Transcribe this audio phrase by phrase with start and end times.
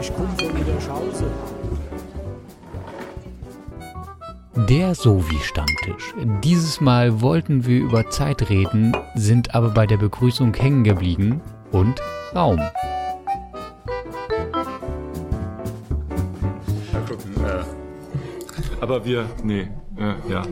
[0.00, 1.26] Ich komme von Niederschausen.
[4.68, 6.14] Der Sovi-Stammtisch.
[6.42, 11.40] Dieses Mal wollten wir über Zeit reden, sind aber bei der Begrüßung hängen geblieben
[11.72, 12.00] und
[12.34, 12.56] Raum.
[12.56, 12.72] Mal
[17.08, 17.34] gucken.
[17.44, 17.64] Äh,
[18.80, 20.42] aber wir, nee, äh, ja.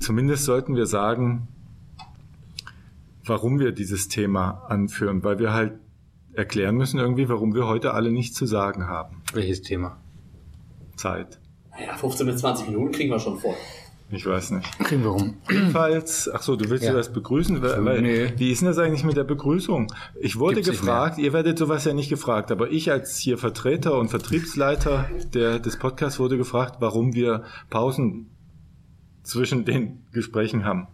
[0.00, 1.48] Zumindest sollten wir sagen,
[3.24, 5.74] warum wir dieses Thema anführen, weil wir halt
[6.34, 9.22] erklären müssen irgendwie, warum wir heute alle nichts zu sagen haben.
[9.34, 9.98] Welches Thema?
[10.96, 11.38] Zeit.
[11.70, 13.54] Naja, 15 bis 20 Minuten kriegen wir schon vor.
[14.10, 14.78] Ich weiß nicht.
[14.80, 15.34] Kriegen wir rum.
[15.50, 16.92] Jedenfalls, ach so, du willst Ja.
[16.92, 17.62] das begrüßen?
[17.62, 18.32] Weil, weil, Nee.
[18.36, 19.90] Wie ist denn das eigentlich mit der Begrüßung?
[20.20, 23.98] Ich wurde Gibt's gefragt, ihr werdet sowas ja nicht gefragt, aber ich als hier Vertreter
[23.98, 28.28] und Vertriebsleiter der, des Podcasts wurde gefragt, warum wir Pausen
[29.22, 30.88] zwischen den Gesprächen haben.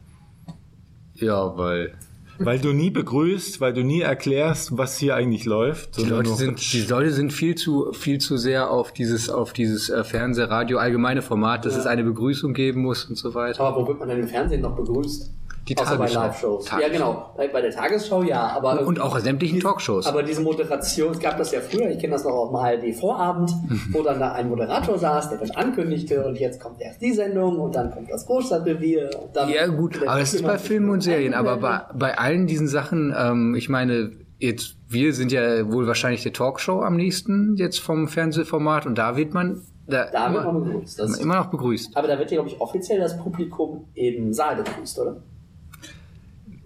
[1.14, 1.94] Ja, weil
[2.38, 5.96] Weil du nie begrüßt, weil du nie erklärst, was hier eigentlich läuft.
[5.96, 9.90] die Leute sind, die Leute sind viel zu, viel zu sehr auf dieses, auf dieses
[9.90, 13.64] äh, Fernseh-, Radio, allgemeine Format, dass es eine Begrüßung geben muss und so weiter.
[13.64, 15.32] Aber wo wird man denn im Fernsehen noch begrüßt?
[15.68, 16.20] Die Außer bei Tagesschau.
[16.20, 16.70] Live-Shows.
[16.80, 17.34] Ja, genau.
[17.36, 18.86] Bei, bei der Tagesschau ja, aber.
[18.86, 20.06] Und auch sämtlichen Talkshows.
[20.06, 23.52] Aber diese Moderation, es gab das ja früher, ich kenne das noch auf dem ARD-Vorabend,
[23.92, 27.58] wo dann da ein Moderator saß, der das ankündigte und jetzt kommt erst die Sendung
[27.58, 29.10] und dann kommt das Großstadtrevier.
[29.22, 32.46] Und dann Ja gut, aber es ist bei Filmen und Serien, aber bei, bei allen
[32.46, 37.56] diesen Sachen, ähm, ich meine, jetzt, wir sind ja wohl wahrscheinlich der Talkshow am nächsten
[37.56, 41.20] jetzt vom Fernsehformat und da wird man da, Da wird immer, man begrüßt.
[41.20, 41.96] Immer noch begrüßt.
[41.96, 45.22] aber da wird ja, glaube ich, offiziell das Publikum im Saal begrüßt, oder?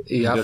[0.06, 0.36] Ja,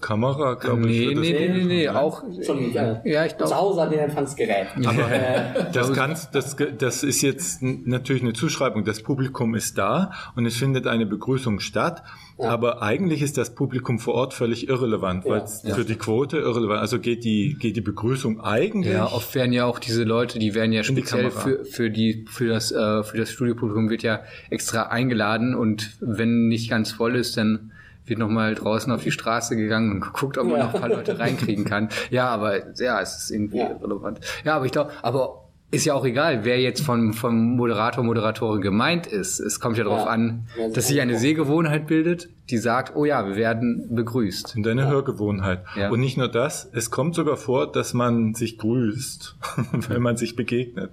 [0.00, 1.18] Kamera, glaube nee, ich.
[1.18, 3.00] nee, nee, nee, nee, auch, Schon, ja.
[3.04, 4.66] ja, ich Zu glaube, Hause an den Empfangsgerät.
[4.76, 8.84] Äh, Das, kannst, das, das ist jetzt natürlich eine Zuschreibung.
[8.84, 12.02] Das Publikum ist da und es findet eine Begrüßung statt.
[12.38, 15.74] Aber eigentlich ist das Publikum vor Ort völlig irrelevant, weil es Ja.
[15.74, 16.80] für die Quote irrelevant.
[16.80, 18.92] Also geht die, geht die Begrüßung eigentlich.
[18.92, 22.48] ja, oft werden ja auch diese Leute, die werden ja speziell für, für die, für
[22.48, 27.38] das, äh, für das Studiopublikum wird ja extra eingeladen und wenn nicht ganz voll ist,
[27.38, 27.72] dann
[28.06, 30.64] wird nochmal draußen auf die Straße gegangen und geguckt, ob man Ja.
[30.66, 31.88] noch ein paar Leute reinkriegen kann.
[32.10, 33.66] Ja, aber ja, es ist irgendwie Ja.
[33.82, 34.20] relevant.
[34.44, 38.60] Ja, aber ich glaube, aber ist ja auch egal, wer jetzt vom, vom Moderator, Moderatorin
[38.62, 39.40] gemeint ist.
[39.40, 40.10] Es kommt ja darauf Ja.
[40.12, 41.18] an, Ja, dass sich eine.
[41.18, 44.54] Sehgewohnheit bildet, die sagt, oh ja, wir werden begrüßt.
[44.56, 45.64] Und eine Hörgewohnheit.
[45.76, 45.90] Ja.
[45.90, 49.34] Und nicht nur das, es kommt sogar vor, dass man sich grüßt,
[49.88, 50.92] wenn man sich begegnet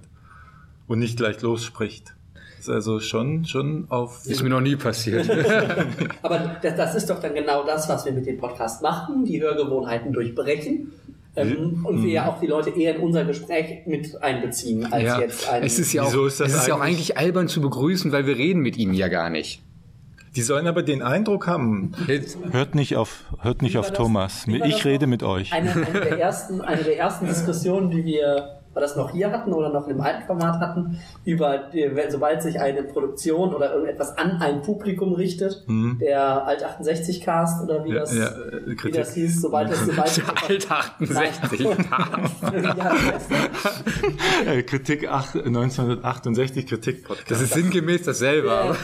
[0.88, 2.12] und nicht gleich losspricht.
[2.64, 4.24] Ist also schon, schon auf.
[4.24, 5.28] Ist mir noch nie passiert.
[6.22, 9.42] Aber das, das ist doch dann genau das, was wir mit dem Podcast machen, die
[9.42, 10.92] Hörgewohnheiten durchbrechen.
[11.36, 15.20] Ähm, und wir ja auch die Leute eher in unser Gespräch mit einbeziehen, als ja,
[15.20, 15.62] jetzt ein.
[15.62, 18.12] es ist ja auch, Wieso ist das es ist ja auch eigentlich- albern zu begrüßen,
[18.12, 19.60] weil wir reden mit ihnen ja gar nicht.
[20.34, 21.92] Die sollen aber den Eindruck haben.
[22.06, 24.46] Jetzt, Hört nicht auf, hört nicht auf das- Thomas.
[24.46, 25.52] Ich rede mit euch.
[25.52, 29.52] eine, eine, der ersten, eine der ersten Diskussionen, die wir, war das noch hier hatten
[29.52, 31.70] oder noch im alten Format hatten, über
[32.10, 35.64] sobald sich eine Produktion oder irgendetwas an ein Publikum richtet,
[36.00, 37.94] der Alt 68 Cast oder wie Mhm.
[37.94, 39.00] Ja, das, ja, äh, wie Kritik.
[39.00, 41.60] das hieß, sobald es sobald der Alt 68.
[41.60, 43.82] ja, das-
[44.46, 47.30] Äh, Kritik 8, 1968, Kritik-Podcast.
[47.30, 48.48] Das ist sinngemäß dasselbe.
[48.48, 48.76] Ja, aber-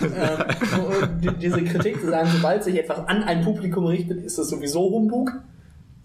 [0.00, 0.90] genau.
[1.02, 4.90] ähm, diese Kritik zu sagen, sobald sich etwas an ein Publikum richtet, ist das sowieso
[4.90, 5.32] Humbug.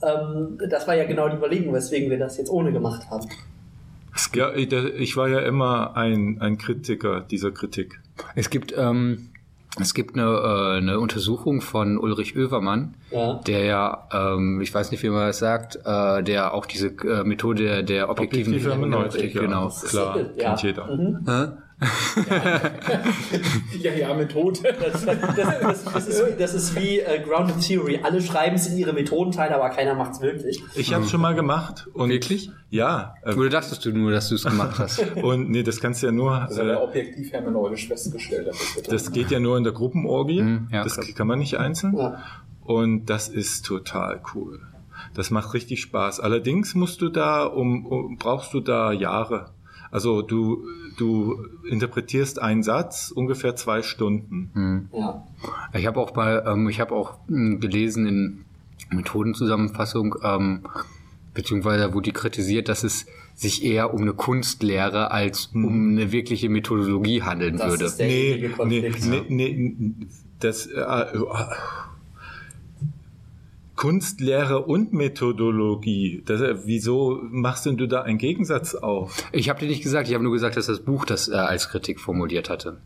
[0.06, 3.28] Ähm, das war ja genau die Überlegung, weswegen wir das jetzt ohne gemacht haben.
[4.36, 8.00] Ja, ich- der- ich war ja immer ein, ein Kritiker dieser Kritik.
[8.36, 9.30] Es gibt, ähm,
[9.82, 13.36] es gibt eine, äh, eine Untersuchung von Ulrich Oevermann, Ja.
[13.48, 17.24] der ja, ähm, ich weiß nicht, wie man das sagt, äh, der auch diese äh,
[17.24, 19.42] Methode der, der objektiven Objektive Hermeneutik, ja.
[19.42, 19.68] genau.
[19.68, 20.50] Ist Klar, Ja.
[20.50, 20.88] kennt jeder.
[21.26, 21.48] Hä?
[23.82, 24.60] Ja, ja, Methode.
[24.80, 28.00] Das, das, das, das, ist, wie- das ist wie äh, Grounded Theory.
[28.04, 30.62] Alle schreiben es in ihre Methodenteile, aber keiner macht es wirklich.
[30.76, 31.88] Ich habe schon mal gemacht.
[31.94, 32.52] Und Wirklich?
[32.70, 33.16] Ja.
[33.24, 35.00] Äh, Oder dachtest du nur, dass du es gemacht hast?
[35.16, 36.46] und nee, das kannst du ja nur.
[36.48, 38.50] Das hat er Äh, objektiv hermeneutisch festgestellt.
[38.90, 40.42] das geht ja nur in der Gruppenorgie.
[40.42, 40.84] Mhm, ja.
[40.84, 41.98] das kann man nicht einzeln.
[41.98, 42.22] Ja.
[42.64, 44.62] Und das ist total cool.
[45.16, 46.20] Das macht richtig Spaß.
[46.22, 49.48] Allerdings musst du da um, um brauchst du da Jahre.
[49.94, 50.64] Also du
[50.98, 51.38] du
[51.70, 54.90] interpretierst einen Satz ungefähr zwei Stunden.
[54.94, 55.24] Ja.
[55.74, 58.46] Ich habe auch mal, ähm, ich habe auch mh, gelesen in
[58.92, 60.62] Methodenzusammenfassung, ähm,
[61.34, 63.06] beziehungsweise wurde die kritisiert, dass es
[63.36, 67.86] sich eher um eine Kunstlehre als um eine wirkliche Methodologie handeln Das würde.
[67.86, 69.06] ist der Nee, nee, Konflikt.
[69.06, 70.08] nee, nee,
[70.40, 71.26] das äh, äh,
[73.76, 76.24] Kunstlehre und Methodologie.
[76.26, 79.18] Das, äh, wieso machst denn du da einen Gegensatz auf?
[79.32, 81.70] Ich habe dir nicht gesagt, ich habe nur gesagt, dass das Buch das äh, als
[81.70, 82.78] Kritik formuliert hatte.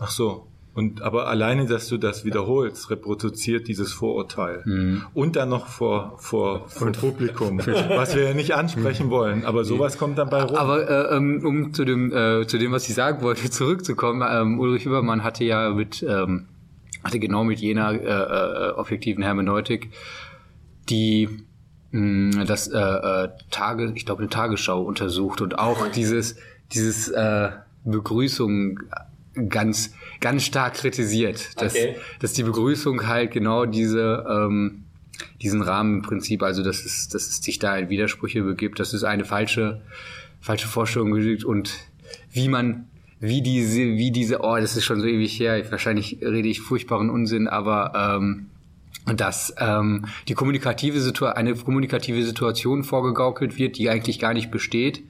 [0.00, 0.46] Ach so.
[0.74, 4.62] Und aber alleine, dass du das wiederholst, reproduziert dieses Vorurteil.
[4.64, 5.02] Mhm.
[5.12, 7.58] Und dann noch vor, vor, vor Publikum,
[7.90, 9.44] was wir ja nicht ansprechen wollen.
[9.44, 10.56] Aber sowas kommt dann bei rum.
[10.56, 14.58] Aber äh, ähm, um zu dem, äh, zu dem, was ich sagen wollte, zurückzukommen, ähm,
[14.58, 16.46] Ulrich Übermann hatte ja mit, ähm,
[17.04, 19.90] hatte genau mit jener äh, äh, objektiven Hermeneutik
[20.88, 21.28] die
[21.90, 26.36] mh, das äh, äh, Tage, ich glaube eine Tagesschau untersucht und auch dieses
[26.72, 27.50] dieses äh,
[27.84, 28.80] Begrüßung
[29.48, 31.96] ganz ganz stark kritisiert, dass Okay.
[32.20, 34.84] dass die Begrüßung halt genau diese ähm,
[35.40, 38.92] diesen Rahmen im Prinzip, also dass es dass es sich da in Widersprüche begibt, dass
[38.92, 39.80] es eine falsche
[40.40, 41.74] falsche Vorstellung gibt und
[42.30, 42.88] wie man
[43.22, 45.70] wie diese wie diese oh das ist schon so ewig her.
[45.70, 48.48] Wahrscheinlich rede ich furchtbaren Unsinn aber ähm,
[49.06, 55.02] dass ähm, die kommunikative Situation, eine kommunikative Situation vorgegaukelt wird, die eigentlich gar nicht besteht,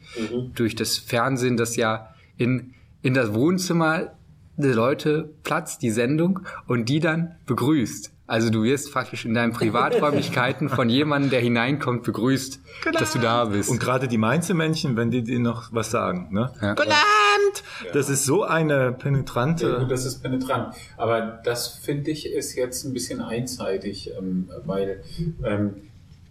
[0.54, 2.72] durch das Fernsehen, das ja in,
[3.02, 4.12] in das Wohnzimmer
[4.56, 8.12] der Leute platzt, die Sendung, und die dann begrüßt.
[8.32, 12.60] Also du wirst praktisch in deinen Privaträumlichkeiten von jemandem, der hineinkommt, begrüßt,
[12.94, 13.68] dass du da bist.
[13.68, 16.50] Und gerade die Mainzelmännchen, wenn die dir noch was sagen, ne?
[16.62, 16.72] Ja.
[16.72, 17.62] Guten Abend!
[17.92, 19.80] Das ist so eine Ja, penetrante.
[19.80, 20.74] gut, das ist penetrant.
[20.96, 25.02] Aber das finde ich ist jetzt ein bisschen einseitig, ähm, weil
[25.44, 25.74] ähm,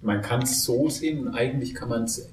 [0.01, 2.27] man kann es so sehen und eigentlich kann man es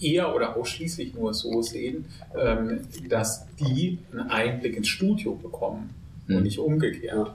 [0.00, 2.80] eher oder ausschließlich nur so sehen, ähm,
[3.10, 5.90] dass die einen Einblick ins Studio bekommen
[6.26, 6.42] und Hm.
[6.42, 7.32] nicht umgekehrt.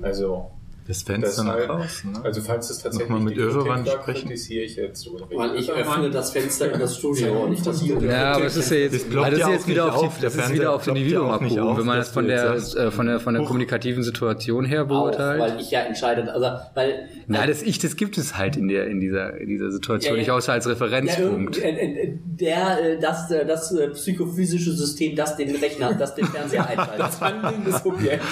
[0.00, 0.50] Also,
[0.92, 2.12] Das Fenster nach Deshalb- draußen.
[2.12, 2.20] Ne?
[2.24, 4.28] also falls es tatsächlich Nochmal mit die Irrewand sprechen.
[4.28, 8.10] kritisiere ich jetzt Weil ich öffne das Fenster in das Studio und nicht das Studio.
[8.10, 10.00] Ja, aber es ist ja jetzt, Das das ja ist auch jetzt wieder nicht auf,
[10.00, 10.18] die, auf.
[10.20, 12.76] Das ist wieder auf ja Individuum auch nicht abgehoben, wenn man das von der, sagst,
[12.76, 15.40] äh, von der, von der kommunikativen Situation her Auch, beurteilt.
[15.40, 18.86] weil ich ja entscheide, also, weil, Nein, das ich, das gibt es halt in der,
[18.88, 20.34] in dieser, in dieser Situation Ja, nicht, ja.
[20.34, 21.56] außer als Ja, Referenzpunkt.
[21.58, 26.66] irgend- äh, äh, der, äh, das, das psychophysische System, das den Rechner, das den Fernseher
[26.68, 26.98] einschaltet.
[27.00, 28.22] das handelnde Subjekt.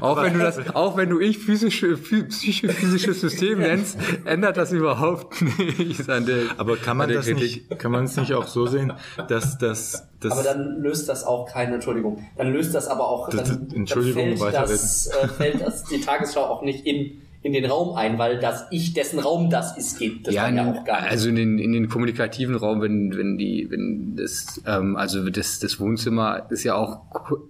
[0.00, 4.72] Auch wenn du das, auch wenn du ich physische, phy- psychophysisches System nennst, ändert das
[4.72, 5.40] überhaupt
[5.78, 7.68] nichts an der, Aber kann an man das Kritik.
[7.70, 8.92] nicht, kann man es nicht auch so sehen,
[9.28, 13.28] dass das, das Aber dann löst das auch keine, Entschuldigung, dann löst das aber auch,
[13.28, 17.52] Das- dann, Entschuldigung, dann fällt, das, äh, fällt das, die Tagesschau auch nicht in, in
[17.52, 20.84] den Raum ein, weil das Ich, dessen Raum das ist, geht das ja, ja auch
[20.84, 21.10] gar nicht.
[21.10, 25.58] also in den, in den kommunikativen Raum, wenn, wenn die, wenn das, ähm, also das,
[25.58, 27.00] das Wohnzimmer ist ja auch,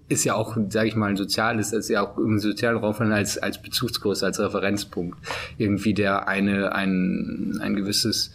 [0.09, 3.37] ist ja auch, sage ich mal, ein soziales, ist ja auch im sozialen Raum als,
[3.37, 5.19] als Bezugsgröße, als Referenzpunkt.
[5.59, 8.35] Irgendwie der eine, ein, ein gewisses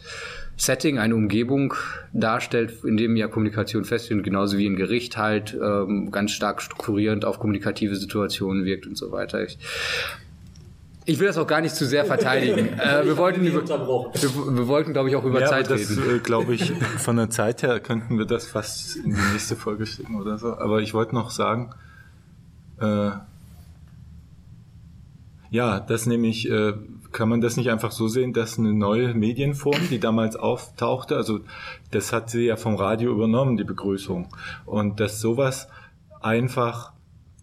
[0.57, 1.73] Setting, eine Umgebung
[2.13, 7.25] darstellt, in dem ja Kommunikation feststeht, genauso wie ein Gericht halt ähm, ganz stark strukturierend
[7.25, 9.43] auf kommunikative Situationen wirkt und so weiter.
[9.43, 9.59] Ich,
[11.07, 12.67] ich will das auch gar nicht zu sehr verteidigen.
[12.79, 15.89] äh, wir wollten über, wir, wir wollten, glaube ich, auch über ja, Zeit aber das
[15.89, 16.17] reden.
[16.17, 19.85] äh, glaube ich, von der Zeit her könnten wir das fast in die nächste Folge
[19.85, 20.57] schicken oder so.
[20.57, 21.73] Aber ich wollte noch sagen,
[22.81, 23.11] äh,
[25.49, 26.73] ja, das nämlich, äh,
[27.13, 31.39] kann man das nicht einfach so sehen, dass eine neue Medienform, die damals auftauchte, also
[31.89, 34.27] das hat sie ja vom Radio übernommen, die Begrüßung.
[34.65, 35.69] Und dass sowas
[36.19, 36.91] einfach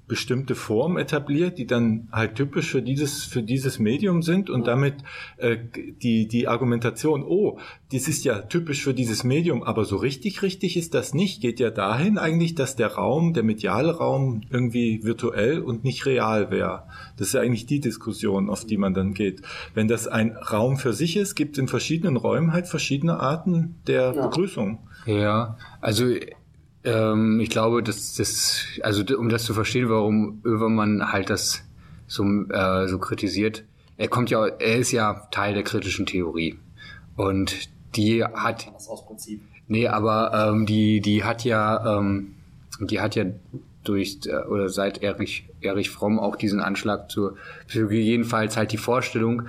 [0.06, 4.96] bestimmte Formen etabliert, die dann halt typisch für dieses für dieses Medium sind und damit
[5.38, 5.56] äh,
[6.02, 7.58] die die Argumentation, oh,
[7.92, 11.58] das ist ja typisch für dieses Medium, aber so richtig richtig ist das nicht, geht
[11.58, 16.84] ja dahin eigentlich, dass der Raum, der mediale Raum irgendwie virtuell und nicht real wäre.
[17.16, 19.42] Das ist ja eigentlich die Diskussion, auf die man dann geht.
[19.72, 23.76] Wenn das ein Raum für sich ist, gibt es in verschiedenen Räumen halt verschiedene Arten
[23.87, 24.26] der Ja.
[24.26, 24.78] Begrüßung.
[25.06, 26.06] Ja, also
[26.85, 31.64] ähm, ich glaube, dass das, also um das zu verstehen, warum Övermann halt das
[32.07, 33.64] so, äh, so kritisiert,
[33.97, 36.59] er kommt ja, er ist ja Teil der kritischen Theorie.
[37.17, 39.41] Und die hat Das aus Prinzip.
[39.69, 42.35] Nee, aber ähm, die, die hat ja, ähm,
[42.81, 43.25] die hat ja
[43.85, 47.37] durch äh, oder seit Erich, Erich Fromm auch diesen Anschlag zur
[47.69, 49.45] Psychologie, jedenfalls halt die Vorstellung,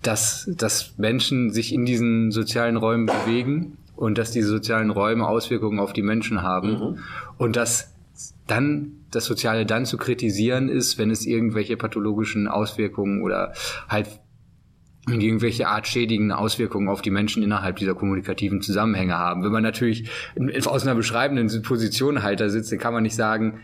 [0.00, 5.78] dass, dass Menschen sich in diesen sozialen Räumen bewegen und dass diese sozialen Räume Auswirkungen
[5.78, 6.98] auf die Menschen haben
[7.38, 7.94] und dass
[8.46, 13.52] dann das Soziale dann zu kritisieren ist, wenn es irgendwelche pathologischen Auswirkungen oder
[13.88, 14.08] halt
[15.08, 19.42] irgendwelche Art schädigende Auswirkungen auf die Menschen innerhalb dieser kommunikativen Zusammenhänge haben.
[19.42, 20.08] Wenn man natürlich
[20.64, 23.60] aus einer beschreibenden Position halt da sitzt, dann kann man nicht sagen,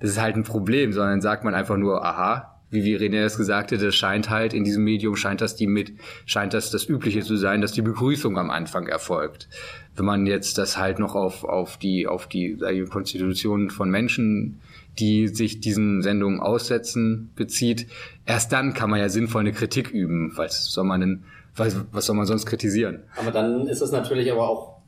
[0.00, 3.36] das ist halt ein Problem, sondern sagt man einfach nur, aha, wie wie René es
[3.36, 5.92] gesagt das scheint halt in diesem Medium scheint das die mit
[6.24, 9.48] scheint das das übliche zu sein, dass die Begrüßung am Anfang erfolgt.
[9.96, 13.90] Wenn man jetzt das halt noch auf auf die auf die sag ich, Konstitutionen von
[13.90, 14.60] Menschen,
[14.98, 17.86] die sich diesen Sendungen aussetzen, bezieht,
[18.26, 21.24] erst dann kann man ja sinnvoll eine Kritik üben, weil soll man denn
[21.56, 23.02] was, was soll man sonst kritisieren?
[23.16, 24.80] Aber dann ist es natürlich aber auch,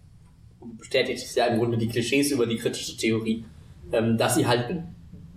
[0.78, 3.44] bestätigt es ja im Grunde die Klischees über die kritische Theorie,
[3.92, 4.82] ähm, dass sie halt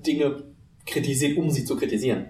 [0.05, 0.43] Dinge
[0.85, 2.27] kritisiert, um sie zu kritisieren.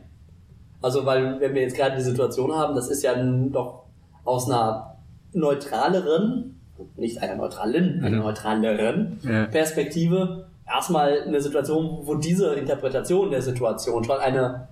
[0.81, 3.83] Also, weil, wenn wir jetzt gerade die Situation haben, das ist ja doch
[4.23, 4.95] aus einer
[5.33, 6.59] neutraleren,
[6.97, 9.45] nicht einer neutralen, einer neutraleren Ja.
[9.45, 14.67] Perspektive erstmal eine Situation, wo diese Interpretation der Situation schon eine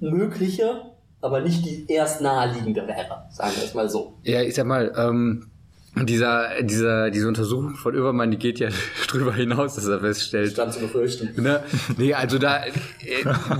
[0.00, 0.82] mögliche,
[1.20, 4.14] aber nicht die erst naheliegende wäre, sagen wir es mal so.
[4.22, 5.49] Ja, ich sag mal, ähm,
[5.96, 8.68] dieser, dieser, diese Untersuchung von Übermann, die geht ja
[9.08, 11.42] drüber hinaus, dass er feststellt, Stand zu befürchten.
[11.42, 11.62] Ne?
[11.96, 12.72] Nee, also da, äh,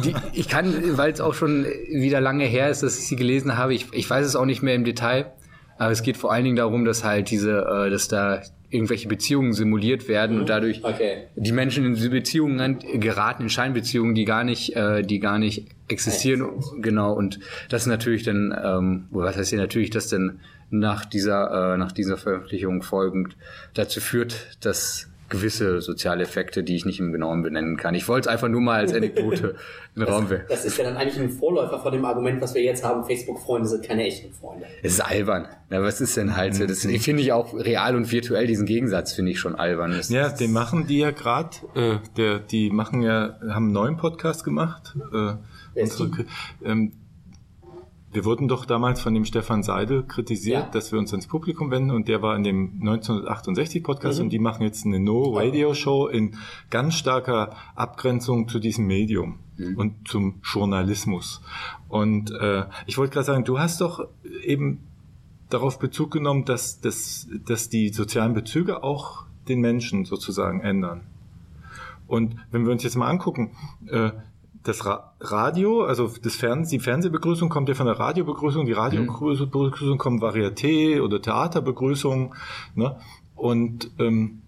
[0.04, 3.56] die, ich kann, weil es auch schon wieder lange her ist, dass ich sie gelesen
[3.56, 5.32] habe, ich, ich weiß es auch nicht mehr im Detail,
[5.78, 9.52] aber es geht vor allen Dingen darum, dass halt diese, äh, dass da irgendwelche Beziehungen
[9.52, 11.24] simuliert werden und dadurch Okay.
[11.34, 15.66] die Menschen in diese Beziehungen geraten, in Scheinbeziehungen, die gar nicht, äh, die gar nicht
[15.88, 16.48] existieren,
[16.80, 17.12] genau.
[17.12, 20.38] Und das ist natürlich dann, ähm, was heißt hier natürlich, dass dann
[20.70, 23.36] nach dieser, äh, nach dieser Veröffentlichung folgend
[23.74, 27.94] dazu führt, dass gewisse soziale Effekte, die ich nicht im Genauen benennen kann.
[27.94, 29.54] Ich wollte es einfach nur mal als Anekdote
[29.94, 30.46] in den Raum werfen.
[30.48, 33.68] Das ist ja dann eigentlich ein Vorläufer von dem Argument, was wir jetzt haben, Facebook-Freunde
[33.68, 34.66] sind keine echten Freunde.
[34.82, 35.46] Es ist albern.
[35.70, 36.66] Ja, was ist denn halt so?
[36.66, 39.92] Das finde ich auch real und virtuell, diesen Gegensatz finde ich schon albern.
[39.92, 41.50] Das, Ja, den machen die ja gerade.
[41.74, 44.94] Äh, der, die machen ja, haben einen neuen Podcast gemacht.
[45.12, 45.34] Äh,
[45.74, 46.26] Wer ist unsere,
[46.64, 46.92] ähm,
[48.12, 50.70] wir wurden doch damals von dem Stefan Seidel kritisiert, Ja.
[50.70, 54.24] dass wir uns ans Publikum wenden und der war in dem 1968 Podcast Mhm.
[54.24, 56.36] und die machen jetzt eine No-Radio-Show in
[56.70, 59.76] ganz starker Abgrenzung zu diesem Medium Mhm.
[59.76, 61.40] und zum Journalismus.
[61.88, 64.06] Und äh, ich wollte gerade sagen, du hast doch
[64.44, 64.80] eben
[65.48, 71.02] darauf Bezug genommen, dass, dass, dass die sozialen Bezüge auch den Menschen sozusagen ändern.
[72.06, 73.52] Und wenn wir uns jetzt mal angucken,
[73.88, 74.10] äh,
[74.62, 79.98] das Ra Radio, also das Fern die Fernsehbegrüßung kommt ja von der Radiobegrüßung, die Radiobegrüßung
[79.98, 82.34] kommt Varieté oder Theaterbegrüßung,
[82.74, 82.96] ne?
[83.34, 84.42] Und ähm,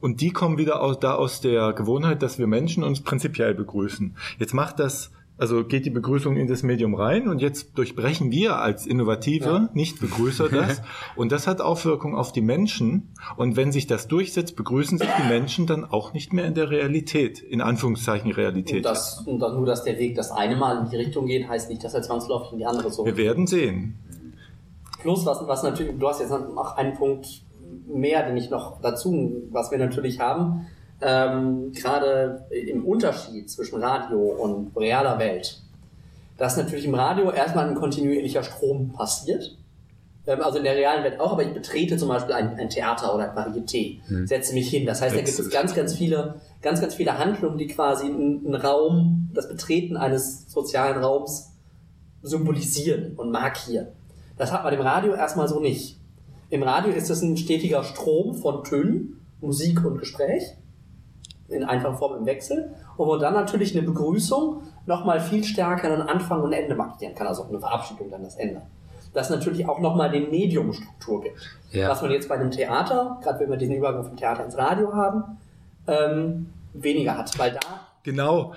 [0.00, 4.16] und die kommen wieder aus, da aus der Gewohnheit, dass wir Menschen uns prinzipiell begrüßen.
[4.38, 8.58] Jetzt macht das, also geht die Begrüßung in das Medium rein und jetzt durchbrechen wir
[8.58, 9.68] als Innovative, Ja.
[9.72, 10.80] Nicht-Begrüßer das.
[11.16, 13.14] und das hat Auswirkungen auf die Menschen.
[13.36, 16.70] Und wenn sich das durchsetzt, begrüßen sich die Menschen dann auch nicht mehr in der
[16.70, 18.84] Realität, in Anführungszeichen Und, Realität.
[18.84, 21.68] das, und dann nur, dass der Weg das eine Mal in die Richtung geht, heißt
[21.68, 23.98] nicht, dass er zwangsläufig in die andere so Wir werden sehen.
[25.00, 27.42] Plus, was, was natürlich, du hast jetzt noch einen Punkt
[27.86, 30.66] mehr, den ich noch dazu, was wir natürlich haben,
[31.00, 35.60] ähm, gerade im Unterschied zwischen Radio und realer Welt,
[36.38, 39.56] dass natürlich im Radio erstmal ein kontinuierlicher Strom passiert,
[40.26, 43.14] ähm, also in der realen Welt auch, aber ich betrete zum Beispiel ein, ein Theater
[43.14, 44.86] oder ein Varieté, setze mich hin.
[44.86, 48.46] Das heißt, da gibt es ganz, ganz viele, ganz, ganz viele Handlungen, die quasi einen
[48.46, 51.50] einen Raum, das Betreten eines sozialen Raums
[52.22, 53.88] symbolisieren und markieren.
[54.38, 55.98] Das hat man im Radio erstmal so nicht.
[56.50, 60.56] Im Radio ist es ein stetiger Strom von Tönen, Musik und Gespräch
[61.48, 66.02] in einfacher Form im Wechsel, und wo dann natürlich eine Begrüßung nochmal viel stärker einen
[66.02, 68.62] Anfang und Ende markieren kann, also auch eine Verabschiedung dann das Ende.
[69.12, 71.38] Das natürlich auch nochmal den Mediumstruktur gibt.
[71.70, 71.88] Ja.
[71.88, 74.92] Was man jetzt bei einem Theater, gerade wenn wir diesen Übergang vom Theater ins Radio
[74.92, 75.38] haben,
[75.86, 77.60] ähm, weniger hat, weil da
[78.04, 78.52] Genau.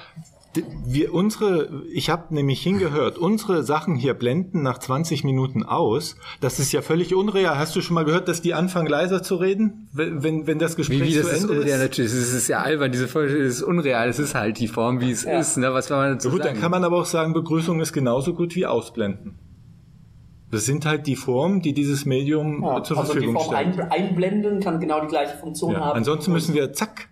[0.86, 6.16] Wir unsere, ich habe nämlich hingehört, unsere Sachen hier blenden nach 20 Minuten aus.
[6.42, 7.58] Das ist ja völlig unreal.
[7.60, 10.76] Hast du schon mal gehört, dass die anfangen leiser zu reden, wenn, wenn, wenn das
[10.76, 11.84] Gespräch Wie, wie zu das ist Ende unreal, ist?
[11.90, 12.12] natürlich.
[12.12, 14.10] Es ist ja albern, diese Folge ist unreal.
[14.10, 15.40] Es ist halt die Form, wie es Ja.
[15.40, 15.58] ist.
[15.58, 15.72] Ne?
[15.74, 16.54] Was will man dazu Gut, sagen?
[16.56, 19.38] dann kann man aber auch sagen, Begrüßung ist genauso gut wie Ausblenden.
[20.50, 23.92] Das sind halt die Formen, die dieses Medium ja, zur also die Verfügung Form stellt.
[23.92, 25.82] einblenden kann genau die gleiche Funktion Ja.
[25.82, 25.98] haben.
[25.98, 27.10] Ansonsten müssen wir zack.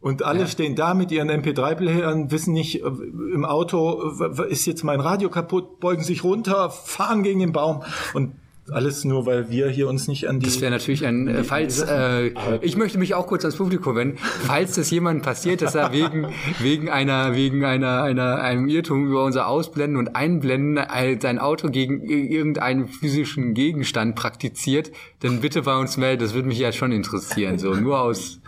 [0.00, 2.86] Und alle stehen da mit ihren MP3-Playern, wissen nicht, äh,
[3.34, 7.82] im Auto äh, ist jetzt mein Radio kaputt, beugen sich runter, fahren gegen den Baum.
[8.14, 8.34] Und
[8.70, 10.46] alles nur, weil wir hier uns nicht an die.
[10.46, 14.18] Das wäre natürlich ein, äh, falls, äh, ich möchte mich auch kurz ans Publikum wenden,
[14.18, 16.26] falls das jemandem passiert, dass er wegen,
[16.60, 21.70] wegen einer, wegen einer, einer, einem Irrtum über unser Ausblenden und Einblenden äh, sein Auto
[21.70, 26.70] gegen ir- irgendeinen physischen Gegenstand praktiziert, dann bitte bei uns melden, das würde mich ja
[26.70, 28.38] schon interessieren, so, nur aus,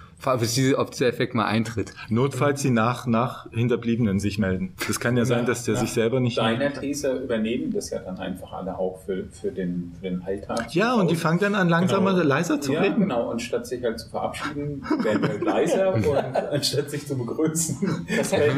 [0.76, 1.92] ob dieser Effekt mal eintritt.
[2.08, 4.74] Notfalls die nach, nach Hinterbliebenen sich melden.
[4.86, 6.38] Das kann ja sein, dass der sich selber nicht.
[6.38, 10.74] Deiner These übernehmen das ja dann einfach alle auch für, für, den, für den Alltag.
[10.74, 12.24] Ja, und die fangen dann an, langsamer, Genau.
[12.24, 13.00] leiser zu ja, reden.
[13.00, 13.30] genau.
[13.30, 16.06] Und statt sich halt zu verabschieden, werden wir leiser und
[16.52, 18.06] anstatt sich zu begrüßen.
[18.16, 18.52] Das hätte,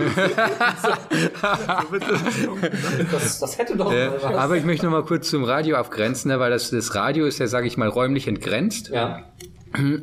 [3.10, 4.34] das, das hätte doch Äh, mal was.
[4.36, 7.38] aber ich möchte noch mal kurz zum Radio abgrenzen, ne, weil das, das Radio ist
[7.38, 8.88] ja, sage ich mal, räumlich entgrenzt.
[8.88, 9.22] ja.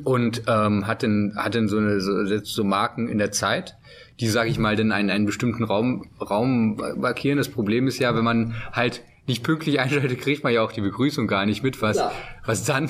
[0.03, 3.75] Und ähm, hat dann hat dann so eine so, so Marken in der Zeit,
[4.19, 7.37] die sage ich mal dann einen einen bestimmten Raum Raum markieren.
[7.37, 10.81] Das Problem ist ja, wenn man halt nicht pünktlich einschaltet, kriegt man ja auch die
[10.81, 11.99] Begrüßung gar nicht mit, was
[12.45, 12.89] was dann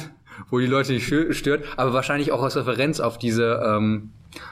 [0.50, 4.12] wo die Leute nicht stö- stört, aber wahrscheinlich auch aus Referenz auf diese, ähm,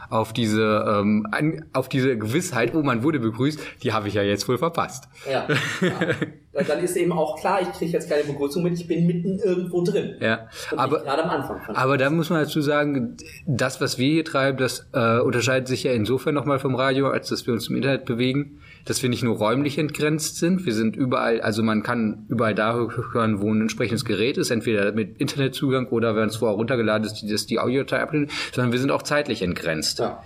[0.09, 4.23] auf diese, ähm, an, auf diese Gewissheit, oh, man wurde begrüßt, die habe ich ja
[4.23, 5.07] jetzt wohl verpasst.
[5.29, 5.47] Ja.
[5.81, 6.63] ja.
[6.63, 9.83] Dann- ist eben auch klar, ich kriege jetzt keine Begrüßung mit, ich bin mitten irgendwo
[9.83, 10.15] drin.
[10.19, 11.59] Ja, Und aber gerade am Anfang.
[11.75, 15.83] Aber da muss man dazu sagen, das, was wir hier treiben, das äh, unterscheidet sich
[15.83, 19.23] ja insofern nochmal vom Radio, als dass wir uns im Internet bewegen, dass wir nicht
[19.23, 22.73] nur räumlich entgrenzt sind, wir sind überall, also man kann überall da
[23.13, 27.15] hören, wo ein entsprechendes Gerät ist, entweder mit Internetzugang oder wenn es vorher runtergeladen ist,
[27.21, 29.99] die- die Audiodatei ablehnt, sondern wir sind auch zeitlich entgrenzt.
[29.99, 30.21] ja.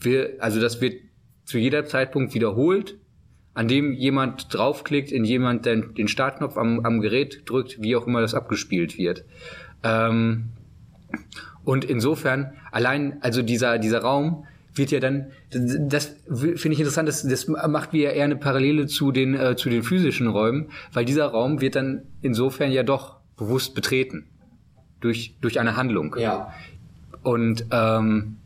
[0.00, 0.94] Wir, also das wird
[1.44, 2.96] zu jeder Zeitpunkt wiederholt,
[3.54, 8.06] an dem jemand draufklickt, in jemand den, den Startknopf am, am Gerät drückt, wie auch
[8.06, 9.24] immer das abgespielt wird.
[9.82, 10.50] Ähm,
[11.64, 14.44] und insofern, allein, also dieser, dieser Raum
[14.76, 19.12] wird ja dann, das finde ich interessant, das, das macht wie eher eine Parallele zu
[19.12, 23.74] den, äh, zu den physischen Räumen, weil dieser Raum wird dann insofern ja doch bewusst
[23.74, 24.26] betreten.
[25.00, 26.16] Durch, durch eine Handlung.
[26.18, 26.52] ja.
[27.22, 28.36] Und ähm,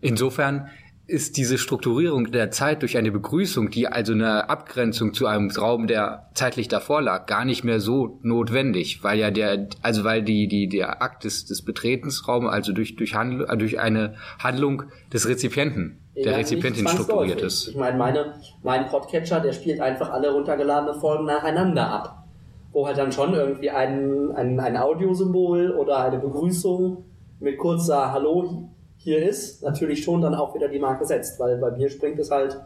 [0.00, 0.68] insofern
[1.08, 5.86] ist diese Strukturierung der Zeit durch eine Begrüßung, die also eine Abgrenzung zu einem Raum,
[5.86, 10.48] der zeitlich davor lag, gar nicht mehr so notwendig, weil ja der, also weil die,
[10.48, 15.98] die, der Akt des, des Betretensraums, also durch, durch, Handl durch eine Handlung des Rezipienten,
[16.14, 17.68] der Ja, Rezipientin strukturiert ist.
[17.68, 22.24] Ich meine, meine, mein Podcatcher, der spielt einfach alle runtergeladenen Folgen nacheinander ab.
[22.70, 27.02] Wo halt dann schon irgendwie ein, ein, ein Audiosymbol oder eine Begrüßung
[27.40, 28.68] mit kurzer Hallo
[29.08, 32.30] hier ist, natürlich schon dann auch wieder die Marke setzt, weil bei mir springt es
[32.30, 32.60] halt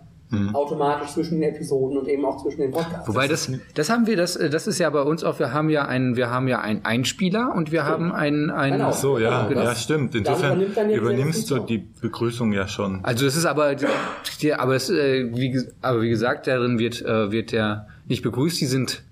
[0.55, 3.07] automatisch zwischen den Episoden und eben auch zwischen den Podcasts.
[3.07, 5.85] Wobei das, das haben wir, das, das ist ja bei uns auch, wir haben ja
[5.85, 8.93] einen, wir haben ja einen Einspieler und wir haben einen, einen, Genau.
[8.93, 9.61] So, ja, Genau.
[9.63, 10.15] ja, stimmt.
[10.15, 13.01] Dann Insofern übernimmt übernimmst du die Begrüßung ja schon.
[13.05, 13.75] Also es ist aber,
[14.41, 18.23] die, aber es, äh, wie, ges- aber wie gesagt, darin wird, äh, wird der nicht
[18.23, 18.59] begrüßt.
[18.59, 19.03] Die sind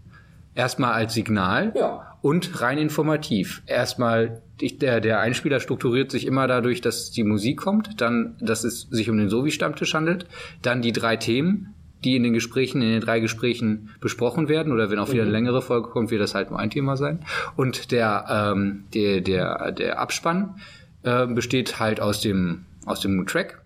[0.55, 2.10] erstmal als Signal Ja.
[2.23, 3.63] Und rein informativ.
[3.67, 8.83] Erstmal der, der Einspieler strukturiert sich immer dadurch, dass die Musik kommt, dann, dass es
[8.91, 10.27] sich um den Sovi-Stammtisch handelt,
[10.63, 11.75] dann die drei Themen,
[12.05, 15.31] die in den Gesprächen, in den drei Gesprächen besprochen werden, oder wenn auch wieder eine
[15.31, 17.21] längere Folge kommt, wird das halt nur ein Thema sein.
[17.57, 20.57] Und der, ähm, der, der, der Abspann
[21.03, 23.63] äh, besteht halt aus dem, aus dem Track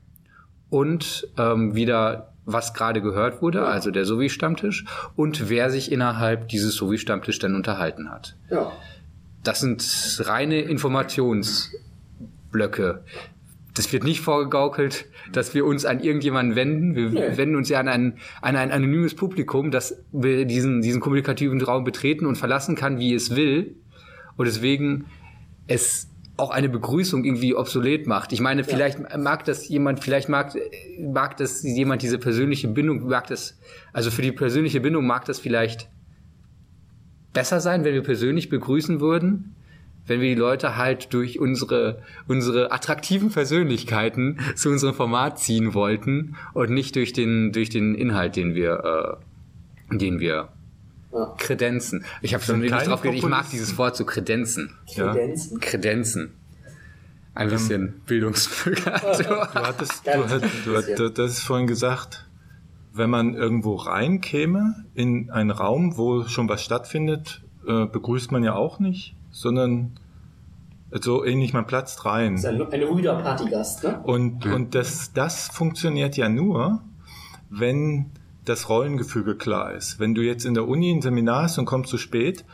[0.71, 4.85] und ähm, wieder was gerade gehört wurde, also der Sovi-Stammtisch
[5.17, 8.37] und wer sich innerhalb dieses Sovi-Stammtisch dann unterhalten hat.
[8.51, 8.71] Ja.
[9.43, 13.03] Das sind reine Informationsblöcke.
[13.75, 16.95] Das wird nicht vorgegaukelt, dass wir uns an irgendjemanden wenden.
[16.95, 17.37] Wir Nee.
[17.37, 22.27] wenden uns ja an ein, an ein anonymes Publikum, das diesen, diesen kommunikativen Raum betreten
[22.27, 23.75] und verlassen kann, wie es will.
[24.37, 25.07] Und deswegen
[25.67, 28.33] es auch eine Begrüßung irgendwie obsolet macht.
[28.33, 30.57] Ich meine, vielleicht mag das jemand, vielleicht mag,
[30.99, 33.59] mag das jemand diese persönliche Bindung, mag das,
[33.93, 35.89] also für die persönliche Bindung mag das vielleicht
[37.33, 39.55] besser sein, wenn wir persönlich begrüßen würden,
[40.07, 46.37] wenn wir die Leute halt durch unsere, unsere attraktiven Persönlichkeiten zu unserem Format ziehen wollten
[46.53, 49.21] und nicht durch den, durch den Inhalt, den wir,
[49.91, 50.49] äh, den wir
[51.15, 51.35] Ja.
[51.39, 52.05] kredenzen.
[52.23, 54.75] Ich habe schon nicht drauf geredet, ich mag dieses Wort so kredenzen.
[54.89, 55.13] Ja.
[55.13, 55.61] Kredenzen.
[55.61, 56.35] Kredenzen.
[57.35, 59.27] Ein bisschen Bildungsbegleitung.
[59.55, 62.27] Du hattest, du, hat, du, hat, du das ist vorhin gesagt,
[62.93, 68.55] wenn man irgendwo reinkäme in einen Raum, wo schon was stattfindet, äh, begrüßt man ja
[68.55, 69.99] auch nicht, sondern
[71.01, 72.35] so ähnlich, man platzt rein.
[72.35, 74.01] Das ist ein, ein ruhiger Partygast, ne?
[74.05, 76.83] Und, und das, das funktioniert ja nur,
[77.51, 78.11] wenn
[78.45, 79.99] das Rollengefüge klar ist.
[79.99, 82.45] Wenn du jetzt in der Uni ein Seminar hast und kommst zu spät,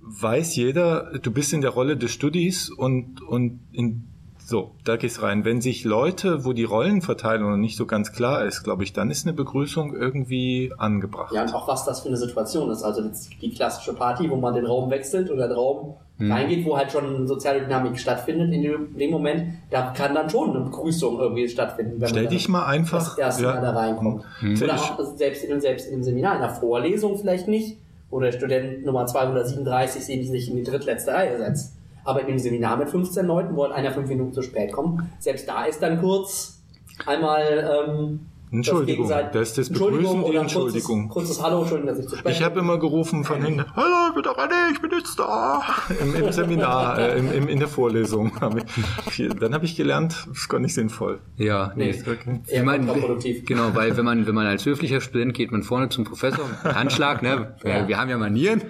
[0.00, 4.07] weiß jeder, du bist in der Rolle des Studis und, und in,
[4.48, 5.44] so, da gehst rein.
[5.44, 9.10] Wenn sich Leute, wo die Rollenverteilung noch nicht so ganz klar ist, glaube ich, dann
[9.10, 11.34] ist eine Begrüßung irgendwie angebracht.
[11.34, 12.82] Ja, und auch was das für eine Situation ist.
[12.82, 13.02] Also
[13.42, 16.32] die klassische Party, wo man den Raum wechselt oder den Raum Hm.
[16.32, 18.52] reingeht, wo halt schon soziale Dynamik stattfindet.
[18.52, 22.00] In dem, Moment, da kann dann schon eine Begrüßung irgendwie stattfinden.
[22.00, 23.04] Wenn Stell man dich mal einfach.
[23.10, 24.24] das erste ja, Mal da reinkommt.
[24.40, 27.76] Stell Oder dich- auch selbst in, selbst in dem Seminar, in der Vorlesung vielleicht nicht,
[28.10, 31.74] wo der Student Nummer 237 sich sich in die drittletzte Reihe setzt.
[32.08, 35.02] Aber in dem Seminar mit 15 Leuten, wo halt einer fünf Minuten zu spät kommt,
[35.18, 36.58] selbst da ist dann kurz
[37.04, 41.08] einmal ähm, Entschuldigung, gegenseitig- das ist das Entschuldigung Begrüßen, die oder ein Entschuldigung.
[41.08, 44.08] Kurzes, kurzes Hallo, Entschuldigung, dass ich zu spät Ich habe immer gerufen von hinten, hallo,
[44.08, 45.62] ich bin der René, ich bin jetzt da.
[46.00, 48.32] Im, im Seminar, äh, im, im, in der Vorlesung.
[48.40, 51.20] Dann habe ich gelernt, das ist gar nicht sinnvoll.
[51.36, 51.92] Ja, nee.
[51.92, 52.02] Nee.
[52.10, 52.40] Okay.
[52.46, 53.44] Ich meine, kontraproduktiv.
[53.46, 56.74] genau, weil wenn man, wenn man als höflicher Student geht man vorne zum Professor, mit
[56.74, 57.54] Handschlag, ne?
[57.62, 58.62] Wir, wir haben ja Manieren.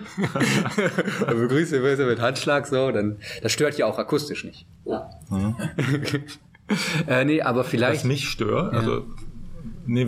[1.26, 4.66] Und begrüßt den Professor mit Handschlag, so, dann, das stört ja auch akustisch nicht.
[4.84, 5.08] Ja.
[7.06, 9.06] Äh, nee, aber Was vielleicht, mich stört, also,
[9.88, 10.07] nee,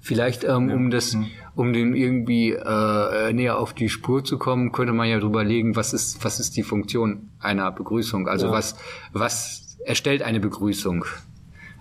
[0.00, 1.16] vielleicht, ähm, um das,
[1.54, 5.74] um dem irgendwie äh, näher auf die Spur zu kommen, könnte man ja drüber legen,
[5.74, 8.28] was ist, was ist die Funktion einer Begrüßung?
[8.28, 8.52] Also Ja.
[8.52, 8.76] was,
[9.12, 11.04] was erstellt eine Begrüßung?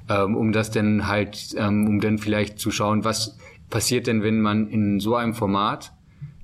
[0.09, 3.37] Ähm, um das denn halt, ähm, um dann vielleicht zu schauen, was
[3.69, 5.91] passiert denn, wenn man in so einem Format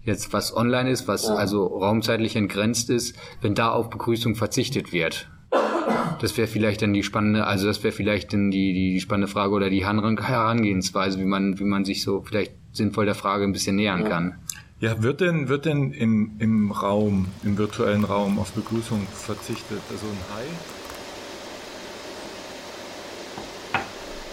[0.03, 1.35] jetzt was online ist, was Ja.
[1.35, 5.29] also raumzeitlich entgrenzt ist, wenn da auf Begrüßung verzichtet wird.
[6.21, 9.53] Das wäre vielleicht dann die spannende, also das wäre vielleicht dann die, die, spannende Frage
[9.53, 13.51] oder die Heran- Herangehensweise, wie man, wie man sich so vielleicht sinnvoll der Frage ein
[13.51, 14.09] bisschen nähern Ja.
[14.09, 14.35] kann.
[14.79, 19.81] Ja, wird denn, wird denn im, im Raum, im virtuellen Raum auf Begrüßung verzichtet?
[19.89, 20.43] Also ein Hi?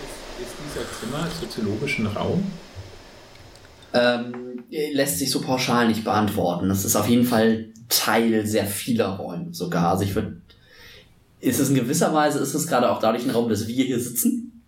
[0.03, 2.45] Ist, ist dieser Zimmer soziologischen Raum?
[3.93, 6.69] Ähm, lässt sich so pauschal nicht beantworten.
[6.69, 9.91] Das ist auf jeden Fall Teil sehr vieler Räume sogar.
[9.91, 10.41] Also ich würde,
[11.41, 13.99] ist es in gewisser Weise, ist es gerade auch dadurch ein Raum, dass wir hier
[13.99, 14.63] sitzen,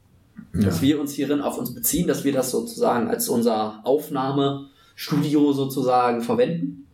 [0.52, 6.22] dass wir uns hierin auf uns beziehen, dass wir das sozusagen als unser Aufnahmestudio sozusagen
[6.22, 6.86] verwenden.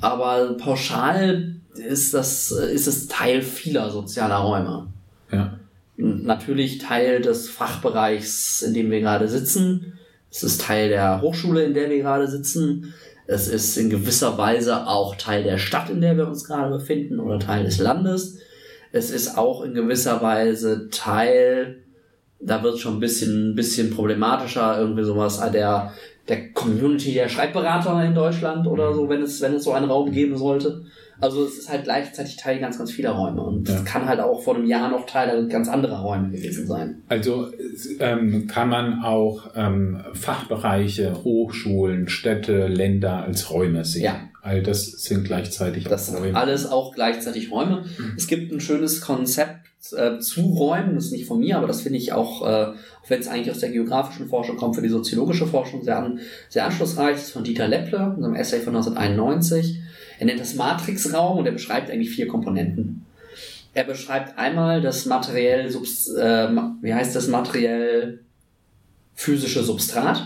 [0.00, 4.88] Aber pauschal ist das, ist es Teil vieler sozialer Räume.
[5.32, 5.58] Ja.
[5.96, 9.98] natürlich Teil des Fachbereichs, in dem wir gerade sitzen.
[10.30, 12.94] Es ist Teil der Hochschule, in der wir gerade sitzen.
[13.26, 17.18] Es ist in gewisser Weise auch Teil der Stadt, in der wir uns gerade befinden,
[17.18, 18.38] oder Teil des Landes.
[18.96, 21.82] Es ist auch in gewisser Weise Teil,
[22.40, 25.92] da wird es schon ein bisschen, bisschen problematischer, irgendwie sowas äh, der,
[26.28, 30.10] der Community der Schreibberater in Deutschland oder so, wenn es, wenn es so einen Raum
[30.10, 30.84] geben sollte.
[31.20, 33.76] Also es ist halt gleichzeitig Teil ganz, ganz vieler Räume und Ja.
[33.76, 37.02] es kann halt auch vor einem Jahr noch Teil ganz anderer Räume gewesen sein.
[37.08, 37.48] Also
[38.00, 44.04] ähm, kann man auch ähm, Fachbereiche, Hochschulen, Städte, Länder als Räume sehen.
[44.04, 44.20] Ja.
[44.42, 46.36] All das sind gleichzeitig Das auch sind Räume.
[46.38, 47.84] alles auch gleichzeitig Räume.
[48.16, 49.60] Es gibt ein schönes Konzept
[49.96, 52.74] äh, zu Räumen, das ist nicht von mir, aber das finde ich auch, äh, auch
[53.08, 56.64] wenn es eigentlich aus der geografischen Forschung kommt, für die soziologische Forschung sehr, an, sehr
[56.66, 57.14] anschlussreich.
[57.14, 59.80] Das ist von Dieter Lepple, in seinem Essay von 1991.
[60.18, 63.04] Er nennt das Matrixraum und er beschreibt eigentlich vier Komponenten.
[63.74, 66.48] Er beschreibt einmal das materiell, äh,
[66.82, 68.20] wie heißt das, materiell
[69.14, 70.22] physische Substrat.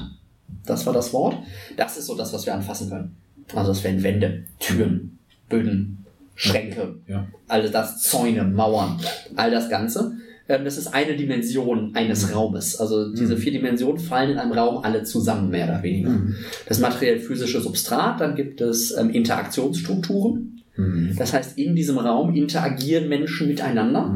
[0.66, 1.36] Das war das Wort.
[1.76, 3.16] Das ist so das, was wir anfassen können.
[3.54, 6.04] Also das wären Wände, Türen, Böden,
[6.36, 7.26] Schränke, Ja.
[7.48, 9.00] all das, Zäune, Mauern,
[9.36, 10.12] all das Ganze.
[10.50, 12.76] Ähm, Das ist eine Dimension eines Raumes.
[12.80, 16.10] Also diese vier Dimensionen fallen in einem Raum alle zusammen, mehr oder weniger.
[16.10, 16.34] Mhm.
[16.66, 20.60] Das materiell-physische Substrat, dann gibt es ähm, Interaktionsstrukturen.
[20.76, 21.14] Mhm.
[21.16, 24.06] Das heißt, in diesem Raum interagieren Menschen miteinander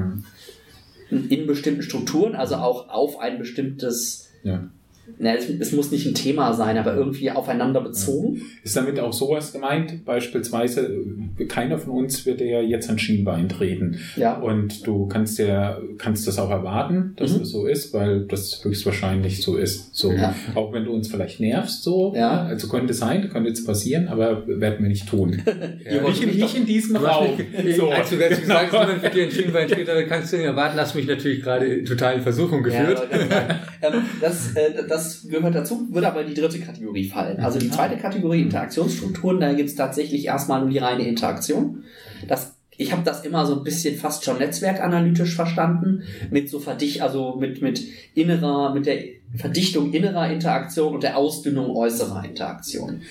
[1.10, 1.26] Mhm.
[1.28, 4.68] in bestimmten Strukturen, also auch auf ein bestimmtes, Ja.
[5.18, 8.42] Na, es, es muss nicht ein Thema sein, aber irgendwie aufeinander bezogen.
[8.62, 10.04] Ist damit auch sowas gemeint?
[10.04, 10.92] Beispielsweise,
[11.38, 13.98] äh, keiner von uns wird ja jetzt an Schienbein treten.
[14.16, 14.38] Ja.
[14.38, 17.38] Und du kannst ja, kannst das auch erwarten, dass Mhm.
[17.40, 19.94] das so ist, weil das höchstwahrscheinlich so ist.
[19.94, 20.34] So, Ja.
[20.54, 22.42] auch wenn du uns vielleicht nervst, so, Ja.
[22.44, 25.42] also könnte sein, könnte jetzt passieren, aber werden wir nicht tun.
[25.46, 27.28] Wollt nicht, in, nicht in diesem Raum.
[27.76, 27.90] So.
[27.90, 28.60] als du jetzt Genau.
[28.60, 31.06] gesagt hast, jemand wird dir ein Schienbein treten, dann kannst du ihn erwarten, hast mich
[31.06, 33.02] natürlich gerade total in Versuchung geführt.
[33.10, 34.93] Ja, ähm, das, äh, das
[35.28, 37.40] gehört dazu, würde aber in die dritte Kategorie fallen.
[37.40, 41.84] Also die zweite Kategorie Interaktionsstrukturen, da gibt es tatsächlich erstmal nur die reine Interaktion.
[42.28, 47.02] Das, ich habe das immer so ein bisschen fast schon netzwerkanalytisch verstanden, mit so verdicht,
[47.02, 47.82] also mit, mit
[48.14, 48.98] innerer, mit der
[49.36, 53.02] Verdichtung innerer Interaktion und der Ausdünnung äußerer Interaktion.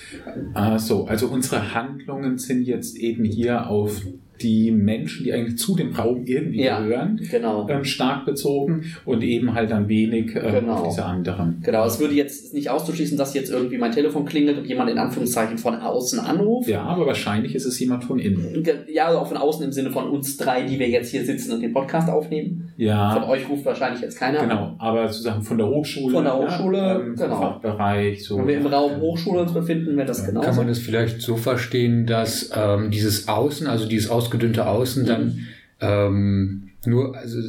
[0.54, 4.02] Ah, so, also unsere Handlungen sind jetzt eben hier auf
[4.42, 6.80] die Menschen, die eigentlich zu dem Raum irgendwie Ja.
[6.82, 7.68] gehören, Genau.
[7.70, 10.74] ähm, stark bezogen und eben halt ein wenig ähm, Genau.
[10.74, 11.62] auf diese anderen.
[11.64, 14.98] Genau, es würde jetzt nicht auszuschließen, dass jetzt irgendwie mein Telefon klingelt und jemand in
[14.98, 16.68] Anführungszeichen von außen anruft.
[16.68, 18.64] Ja, aber wahrscheinlich ist es jemand von innen.
[18.92, 21.54] Ja, also auch von außen im Sinne von uns drei, die wir jetzt hier sitzen
[21.54, 22.72] und den Podcast aufnehmen.
[22.76, 24.50] Von Ja, euch ruft wahrscheinlich jetzt keiner an.
[24.50, 24.76] genau.
[24.80, 26.14] Aber sozusagen von der Hochschule.
[26.16, 27.36] Von der Hochschule, ja, ähm, genau.
[27.40, 28.24] Fachbereich.
[28.26, 28.38] So.
[28.40, 30.48] Wenn wir im Raum Hochschule uns befinden, wäre das Ja, genauso.
[30.48, 35.40] Kann man das vielleicht so verstehen, dass ähm, dieses Außen, also dieses ausgedünnte Außen, dann
[35.82, 37.40] ähm, nur, also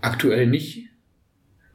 [0.00, 0.86] aktuell nicht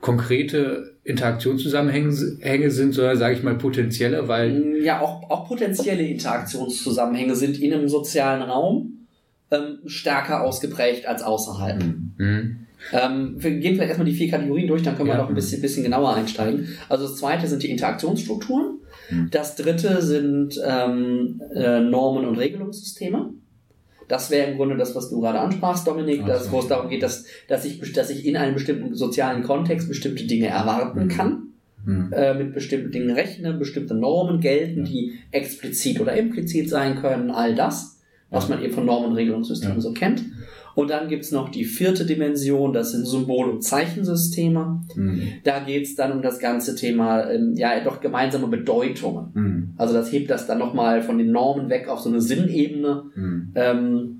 [0.01, 7.35] konkrete Interaktionszusammenhänge Hänge sind, sondern sage ich mal potenzielle, weil ja, auch, auch potenzielle Interaktionszusammenhänge
[7.35, 9.05] sind in einem sozialen Raum
[9.51, 11.83] ähm, stärker ausgeprägt als außerhalb.
[12.17, 12.57] hm,
[12.91, 15.21] Ähm, wir gehen vielleicht erstmal die vier Kategorien durch, dann können wir Ja.
[15.21, 16.67] noch ein bisschen, bisschen genauer einsteigen.
[16.89, 18.79] Also das zweite sind die Interaktionsstrukturen.
[19.09, 19.29] Mhm.
[19.31, 23.33] Das dritte sind ähm, äh, Normen- und Regelungssysteme.
[24.07, 26.51] Das wäre im Grunde das, was du gerade ansprachst, Dominik, Ach das, so.
[26.51, 30.25] wo es darum geht, dass, dass, ich, dass ich in einem bestimmten sozialen Kontext bestimmte
[30.25, 31.07] Dinge erwarten Mhm.
[31.09, 31.43] kann,
[31.85, 32.13] Hm.
[32.13, 34.91] äh, mit bestimmten Dingen rechne, bestimmte Normen gelten, Ja.
[34.91, 39.75] die explizit oder implizit sein können, all das, was man eben von Normen- und Regelungssystemen
[39.77, 39.81] Ja.
[39.81, 40.23] so kennt.
[40.75, 44.81] Und dann gibt's noch die vierte Dimension, das sind Symbol- und Zeichensysteme.
[44.95, 45.21] Mhm.
[45.43, 49.31] Da geht's dann um das ganze Thema, ähm, ja, doch gemeinsame Bedeutungen.
[49.33, 49.73] Mhm.
[49.77, 53.03] Also das hebt das dann nochmal von den Normen weg auf so eine Sinnebene.
[53.15, 53.51] Mhm.
[53.55, 54.19] Ähm,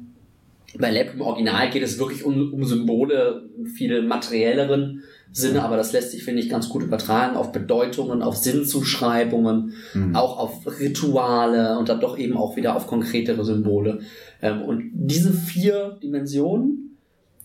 [0.79, 5.93] bei Lab im Original geht es wirklich um, um Symbole, viel materielleren Sinne, aber das
[5.93, 10.15] lässt sich, finde ich, ganz gut übertragen auf Bedeutungen, auf Sinnzuschreibungen, Mhm.
[10.15, 14.01] auch auf Rituale und dann doch eben auch wieder auf konkretere Symbole.
[14.41, 16.97] Ähm, und diese vier Dimensionen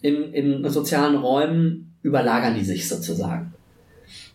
[0.03, 3.55] in, in sozialen Räumen überlagern die sich sozusagen.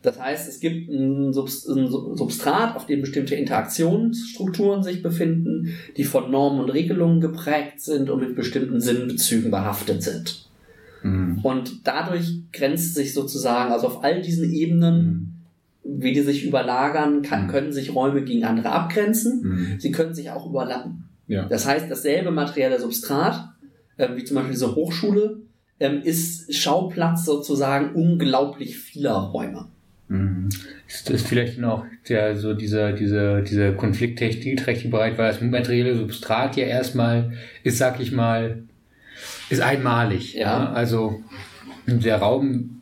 [0.03, 5.73] Das heißt, es gibt ein Subst- ein Sub- Substrat, auf dem bestimmte Interaktionsstrukturen sich befinden,
[5.97, 10.45] die von Normen und Regelungen geprägt sind und mit bestimmten Sinnbezügen behaftet sind.
[11.03, 11.39] Mhm.
[11.43, 15.45] Und dadurch grenzt sich sozusagen, also auf all diesen Ebenen,
[15.85, 17.49] wie die sich überlagern, kann, Mhm.
[17.49, 19.41] können sich Räume gegen andere abgrenzen.
[19.41, 19.79] Mhm.
[19.79, 21.05] Sie können sich auch überlappen.
[21.27, 21.45] Ja.
[21.45, 23.53] Das heißt, dasselbe materielle Substrat,
[23.97, 25.41] ähm, wie zum Beispiel diese Hochschule,
[25.79, 29.67] ähm, ist Schauplatz sozusagen unglaublich vieler Räume.
[30.13, 30.49] Mhm.
[30.87, 36.55] Ist das vielleicht noch der, so dieser, dieser, dieser konfliktträchtige Bereich, weil das materielle Substrat
[36.55, 38.63] ja erstmal ist, sag ich mal,
[39.49, 40.35] ist einmalig.
[40.35, 40.71] Ja.
[40.71, 41.21] Also
[41.87, 42.81] der Raum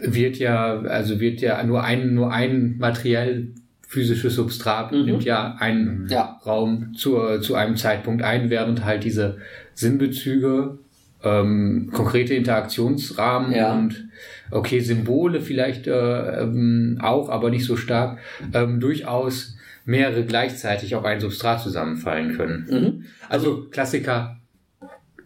[0.00, 3.48] wird ja, also wird ja nur ein, nur ein materiell
[3.86, 5.04] physisches Substrat Mhm.
[5.06, 6.38] nimmt ja einen Ja.
[6.44, 9.38] Raum zu, zu einem Zeitpunkt ein, während halt diese
[9.74, 10.78] Sinnbezüge,
[11.24, 13.74] ähm, konkrete Interaktionsrahmen Ja.
[13.74, 14.08] und
[14.50, 18.18] okay, Symbole vielleicht äh, ähm, auch, aber nicht so stark,
[18.52, 22.66] ähm, durchaus mehrere gleichzeitig auf ein Substrat zusammenfallen können.
[22.70, 23.04] Mhm.
[23.28, 24.36] Also Klassiker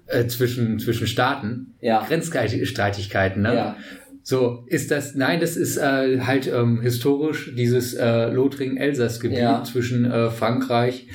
[0.06, 2.04] äh, zwischen, zwischen Staaten, Ja.
[2.06, 3.54] Grenzstreitigkeiten, ne?
[3.54, 3.76] Ja.
[4.24, 9.64] So, ist das, nein, das ist äh, halt ähm, historisch dieses äh, Lothringen-Elsass-Gebiet Ja.
[9.64, 11.08] zwischen äh, Frankreich,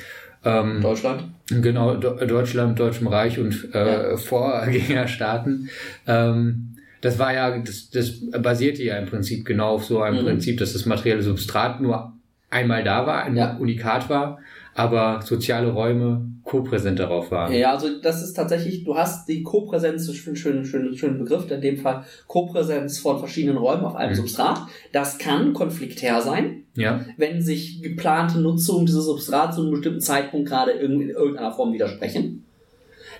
[0.44, 1.24] ähm, Deutschland.
[1.48, 4.16] genau, Do Deutschland, Deutschem Reich und äh, Ja.
[4.18, 5.70] Vorgängerstaaten.
[6.06, 10.26] Ähm, das war ja, das, das basierte ja im Prinzip genau auf so einem Mhm.
[10.26, 12.12] Prinzip, dass das materielle Substrat nur
[12.50, 13.56] einmal da war, ein Ja.
[13.56, 14.38] Unikat war,
[14.74, 17.52] aber soziale Räume kopräsent darauf waren.
[17.52, 21.18] Ja, also das ist tatsächlich, du hast die Kopräsenz, das ist ein schönen, schönen, schönen
[21.18, 24.16] Begriff, in dem Fall Kopräsenz von verschiedenen Räumen auf einem Mhm.
[24.16, 24.62] Substrat.
[24.92, 27.04] Das kann konfliktär sein, Ja.
[27.18, 32.44] wenn sich geplante Nutzung dieses Substrats zu einem bestimmten Zeitpunkt gerade in irgendeiner Form widersprechen.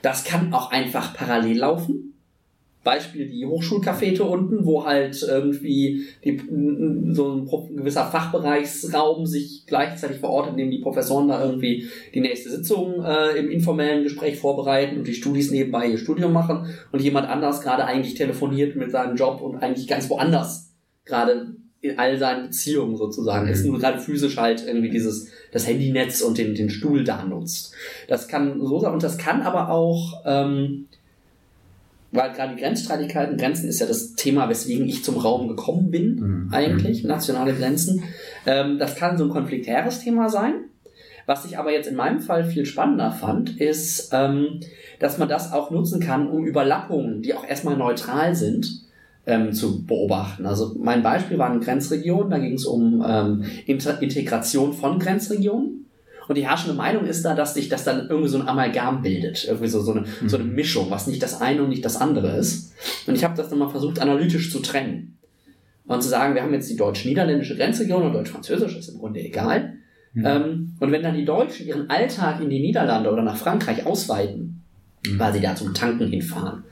[0.01, 2.15] Das kann auch einfach parallel laufen.
[2.85, 6.41] Beispiel die Hochschulcafete unten, wo halt irgendwie die,
[7.13, 12.51] so ein gewisser Fachbereichsraum sich gleichzeitig verortet, in dem die Professoren da irgendwie die nächste
[12.51, 17.29] Sitzung äh, im informellen Gespräch vorbereiten und die Studis nebenbei ihr Studium machen und jemand
[17.29, 20.71] anders gerade eigentlich telefoniert mit seinem Job und eigentlich ganz woanders
[21.05, 23.53] gerade in all seinen Beziehungen sozusagen Mhm.
[23.53, 27.73] ist, nur gerade physisch halt irgendwie dieses, das Handynetz und den, den Stuhl da nutzt.
[28.09, 30.89] Das kann so sein und das kann aber auch, ähm,
[32.11, 36.15] weil gerade die Grenzstreitigkeiten, Grenzen ist ja das Thema, weswegen ich zum Raum gekommen bin,
[36.17, 36.49] Mhm.
[36.55, 38.03] eigentlich, nationale Grenzen.
[38.47, 40.55] Ähm, das kann so ein konfliktäres Thema sein.
[41.27, 44.61] Was ich aber jetzt in meinem Fall viel spannender fand, ist, ähm,
[44.99, 48.67] dass man das auch nutzen kann, um Überlappungen, die auch erstmal neutral sind,
[49.27, 50.47] ähm, zu beobachten.
[50.47, 55.85] Also mein Beispiel waren Grenzregionen, da ging es um ähm, Integration von Grenzregionen.
[56.29, 59.45] Und die herrschende Meinung ist da, dass sich das dann irgendwie so ein Amalgam bildet.
[59.47, 62.37] Irgendwie so, so, eine, so eine Mischung, was nicht das eine und nicht das andere
[62.37, 62.75] ist.
[63.07, 65.19] Und ich habe das dann mal versucht, analytisch zu trennen.
[65.87, 69.75] Und zu sagen, wir haben jetzt die deutsch-niederländische Grenzregion und deutsch-französisch, ist im Grunde egal.
[70.13, 70.27] Mhm.
[70.27, 74.59] Ähm, und wenn dann die Deutschen ihren Alltag in die Niederlande oder nach Frankreich ausweiten,
[75.07, 75.19] Mhm.
[75.19, 76.65] weil sie da zum Tanken hinfahren,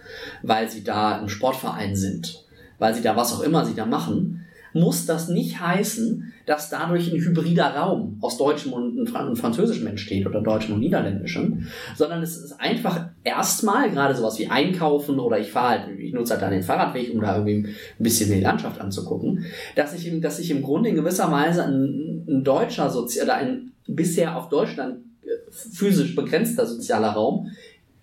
[0.43, 2.45] weil sie da im Sportverein sind,
[2.79, 4.46] weil sie da was auch immer sie da machen,
[4.81, 9.87] muss das nicht heißen, dass dadurch ein hybrider Raum aus deutschem und Fran- und französischem
[9.89, 15.39] entsteht oder deutschem und niederländischem, sondern es ist einfach erstmal gerade sowas wie einkaufen oder
[15.41, 18.41] ich fahre halt, ich nutze halt dann den Fahrradweg, um da irgendwie ein bisschen die
[18.41, 22.91] Landschaft anzugucken, dass ich, im- dass ich im Grunde in gewisser Weise ein, ein deutscher
[22.91, 27.51] Sozi oder ein bisher auf Deutschland äh, physisch begrenzter sozialer Raum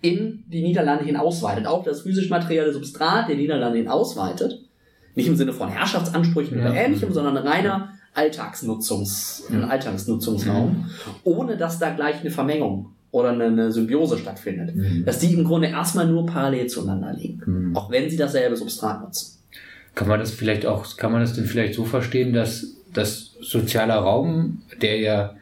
[0.02, 4.63] in die Niederlande hinausweitet, auch das physisch-materielle Substrat der Niederlande hinausweitet.
[5.14, 6.64] Nicht im Sinne von Herrschaftsansprüchen Ja.
[6.70, 10.86] oder ähnlichem, sondern ein reiner Alltagsnutzungs, ein Alltagsnutzungsraum,
[11.24, 14.74] ohne dass da gleich eine Vermengung oder eine, eine Symbiose stattfindet.
[14.74, 15.04] Mhm.
[15.04, 17.76] Dass die im Grunde erstmal nur parallel zueinander liegen, Mhm.
[17.76, 19.38] auch wenn sie dasselbe Substrat nutzen.
[19.94, 23.96] Kann man das vielleicht auch, kann man das denn vielleicht so verstehen, dass das sozialer
[23.96, 25.34] Raum, der ja,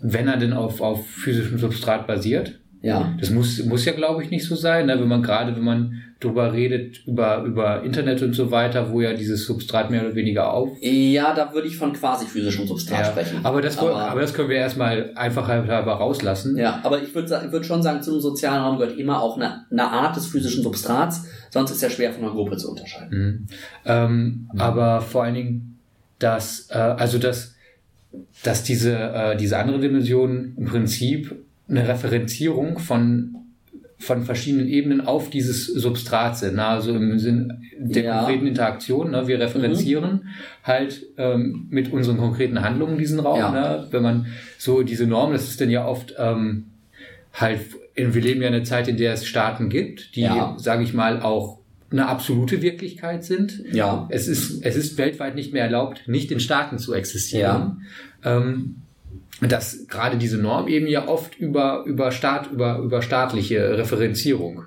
[0.00, 3.12] wenn er denn auf, auf physischem Substrat basiert, Ja.
[3.18, 4.98] Das muss, muss ja, glaube ich, nicht so sein, ne?
[5.00, 9.12] wenn man gerade, wenn man drüber redet, über, über Internet und so weiter, wo ja
[9.14, 10.70] dieses Substrat mehr oder weniger auf.
[10.80, 13.40] Ja, da würde ich von quasi physischem Substrat Ja, sprechen.
[13.44, 16.56] aber, das, aber, aber das können wir erstmal einfach halber rauslassen.
[16.56, 19.64] ja, aber ich würde ich würd schon sagen, zum sozialen Raum gehört immer auch eine,
[19.70, 23.18] eine Art des physischen Substrats, sonst ist er schwer von einer Gruppe zu unterscheiden.
[23.18, 23.46] Mhm.
[23.84, 25.78] Ähm, Aber vor allen Dingen,
[26.18, 27.54] dass, äh, also dass,
[28.42, 31.34] dass diese, äh, diese andere Dimension im Prinzip
[31.68, 33.34] eine Referenzierung von
[34.00, 36.54] von verschiedenen Ebenen auf dieses Substrat sind.
[36.54, 36.64] Ne?
[36.64, 38.18] Also im Sinn der Ja.
[38.20, 39.10] konkreten Interaktion.
[39.10, 39.26] Ne?
[39.26, 40.28] Wir referenzieren
[40.62, 43.40] halt ähm, mit unseren konkreten Handlungen diesen Raum.
[43.40, 43.50] Ja.
[43.50, 43.88] Ne?
[43.90, 44.26] Wenn man
[44.56, 46.66] so diese Norm, das ist dann ja oft ähm,
[47.34, 47.60] halt,
[47.96, 50.54] wir leben ja in einer Zeit, in der es Staaten gibt, die, Ja.
[50.58, 51.58] sage ich mal, auch
[51.90, 53.64] eine absolute Wirklichkeit sind.
[53.72, 54.06] Ja.
[54.10, 57.82] Es ist, es ist weltweit nicht mehr erlaubt, nicht in Staaten zu existieren.
[58.24, 58.76] Ähm,
[59.40, 64.64] dass gerade diese Norm eben ja oft über, über Staat, über, über staatliche Referenzierung.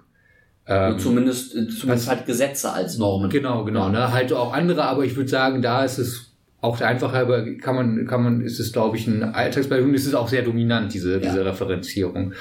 [0.67, 3.29] Ähm, zumindest, zumindest halt Gesetze als Normen.
[3.29, 3.89] Genau, genau.
[3.89, 4.11] Ne?
[4.13, 6.31] Halt auch andere, aber ich würde sagen, da ist es
[6.61, 9.95] auch der Einfache halber, kann man, kann man, ist es, glaube ich, ein Alltagsbeispiel und
[9.95, 11.19] es ist auch sehr dominant, diese, Ja.
[11.19, 12.33] diese Referenzierung.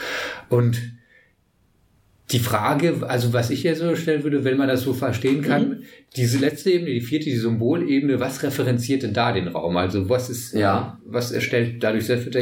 [0.51, 0.79] Und
[2.33, 5.69] die Frage, also was ich hier so stellen würde, wenn man das so verstehen kann,
[5.69, 5.77] Mhm.
[6.17, 9.77] diese letzte Ebene, die vierte, die Symbolebene, was referenziert denn da den Raum?
[9.77, 10.99] Also was ist, Ja.
[11.05, 12.33] was erstellt dadurch selbst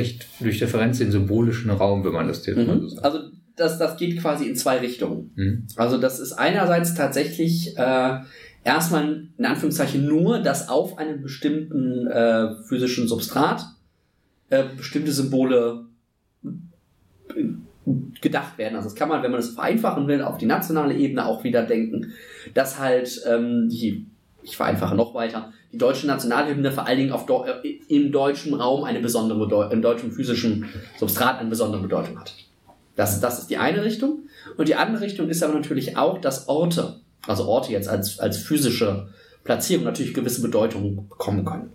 [0.40, 2.88] durch Referenz den symbolischen Raum, wenn man das jetzt mal so Mhm.
[2.90, 3.04] sagt?
[3.04, 3.18] Also
[3.56, 5.30] das, das geht quasi in zwei Richtungen.
[5.36, 5.66] Mhm.
[5.76, 8.18] Also das ist einerseits tatsächlich äh,
[8.64, 13.64] erstmal in Anführungszeichen nur, dass auf einem bestimmten äh, physischen Substrat
[14.50, 15.86] äh, bestimmte Symbole
[16.44, 16.48] äh,
[18.20, 18.76] gedacht werden.
[18.76, 21.62] Also das kann man, wenn man es vereinfachen will, auf die nationale Ebene auch wieder
[21.62, 22.12] denken,
[22.54, 24.06] dass halt ähm, die,
[24.42, 28.84] ich vereinfache noch weiter, die deutsche Nationalhymne vor allen Dingen auf äh, im deutschen Raum
[28.84, 30.66] eine besondere Bedeutung, im deutschen physischen
[30.98, 32.34] Substrat eine besondere Bedeutung hat.
[32.96, 34.20] Das, das ist die eine Richtung.
[34.56, 36.96] Und die andere Richtung ist aber natürlich auch, dass Orte,
[37.26, 39.08] also Orte jetzt als, als physische
[39.44, 41.70] Platzierung natürlich gewisse Bedeutungen bekommen können.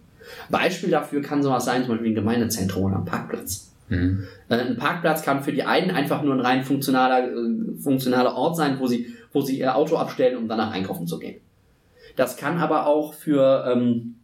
[0.50, 3.73] Beispiel dafür kann sowas sein, zum Beispiel ein Gemeindezentrum oder ein Parkplatz.
[3.94, 4.24] Mhm.
[4.50, 8.58] Äh, Ein Parkplatz kann für die einen einfach nur ein rein funktionaler, äh, funktionaler Ort
[8.58, 11.40] sein, wo sie, wo sie ihr Auto abstellen, um danach einkaufen zu gehen.
[12.16, 14.16] Das kann aber auch für, ähm,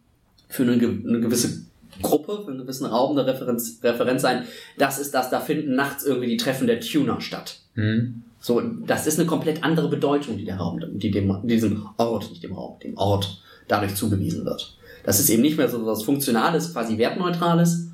[0.48, 1.64] für eine, eine gewisse
[2.02, 4.44] Gruppe, für einen gewissen Raum eine Referenz, Referenz sein.
[4.78, 7.60] Das ist das, da finden nachts irgendwie die Treffen der Tuner statt.
[7.74, 8.22] Mhm.
[8.38, 12.42] So, das ist eine komplett andere Bedeutung, die der Raum, die dem, diesem Ort, nicht
[12.42, 14.76] dem Raum, dem Ort dadurch zugewiesen wird.
[15.04, 17.89] Das ist eben nicht mehr so was Funktionales, quasi Wertneutrales,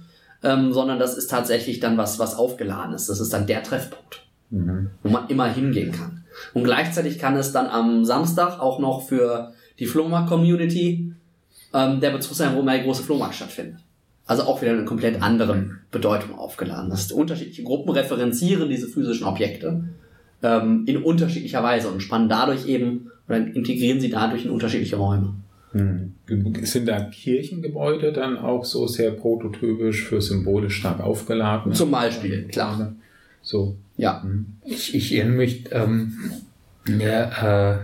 [0.47, 3.07] ähm, sondern das ist tatsächlich dann was, was Aufgeladenes.
[3.07, 4.91] Das ist dann der Treffpunkt, Mhm.
[5.03, 6.23] wo man immer hingehen kann.
[6.55, 11.13] Und gleichzeitig kann es dann am Samstag auch noch für die Flohmarkt-Community
[11.75, 13.81] ähm, der Bezug sein, wo mal der große Flohmarkt stattfindet.
[14.25, 16.91] Also auch wieder eine komplett andere Bedeutung aufgeladen.
[16.91, 19.85] Das ist unterschiedliche Gruppen referenzieren diese physischen Objekte
[20.43, 25.35] ähm, in unterschiedlicher Weise und spannen dadurch eben oder integrieren sie dadurch in unterschiedliche Räume.
[25.77, 26.65] Mhm.
[26.65, 31.75] Sind da Kirchengebäude dann auch so sehr prototypisch für symbolisch stark aufgeladen?
[31.75, 32.95] Zum Beispiel, klar.
[33.43, 33.77] So.
[33.97, 34.23] Ja.
[34.25, 34.47] Mhm.
[34.65, 36.12] Ich, ich erinnere mich, ähm,
[36.87, 37.79] ja, äh,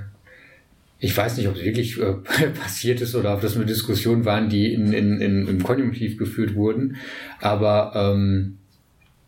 [0.98, 2.14] ich weiß nicht, ob es wirklich äh,
[2.61, 6.55] passiert ist oder ob das nur Diskussionen waren, die in, in, in, im Konjunktiv geführt
[6.55, 6.96] wurden.
[7.40, 8.59] Aber ähm,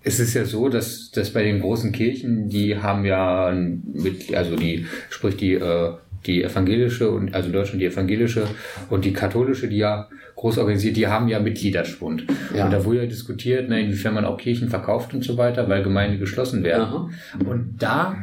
[0.03, 4.57] es ist ja so, dass, dass bei den großen Kirchen, die haben ja mit, also
[4.57, 5.95] die, sprich die, äh,
[6.27, 8.47] die evangelische und also in Deutschland die evangelische
[8.91, 12.25] und die katholische, die ja groß organisiert, die haben ja Mitgliederschwund.
[12.57, 12.65] Ja.
[12.65, 15.83] Und da wurde ja diskutiert, ne, inwiefern man auch Kirchen verkauft und so weiter, weil
[15.83, 16.83] Gemeinde geschlossen werden.
[16.85, 17.11] Aha.
[17.47, 18.17] Und da,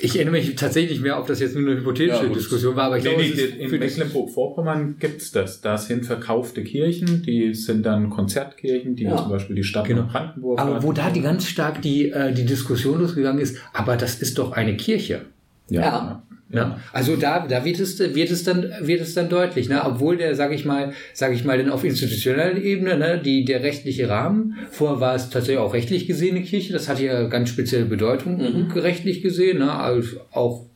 [0.00, 2.32] ich erinnere mich tatsächlich nicht mehr, ob das jetzt nur eine hypothetische Ja.
[2.32, 3.30] Diskussion war, aber ich Nee, glaube, nee,
[3.64, 5.60] es in Mecklenburg-Vorpommern gibt's das.
[5.60, 9.16] Da sind verkaufte Kirchen, die sind dann Konzertkirchen, die Ja.
[9.16, 10.04] zum Beispiel die Stadt Genau.
[10.10, 14.20] Brandenburg aber wo da die ganz stark die, äh, die Diskussion losgegangen ist, aber das
[14.20, 15.26] ist doch eine Kirche.
[15.70, 15.80] Ja.
[15.80, 16.22] Ja.
[16.52, 16.80] Ja.
[16.92, 19.82] Also da, da wird es, wird es dann, wird es dann deutlich, ne?
[19.86, 23.62] Obwohl der, sage ich mal, sage ich mal, denn auf institutioneller Ebene, ne, die, der
[23.62, 27.50] rechtliche Rahmen, vorher war es tatsächlich auch rechtlich gesehen eine Kirche, das hatte ja ganz
[27.50, 28.72] spezielle Bedeutung, Mhm.
[28.72, 30.66] rechtlich gesehen, ne, als auch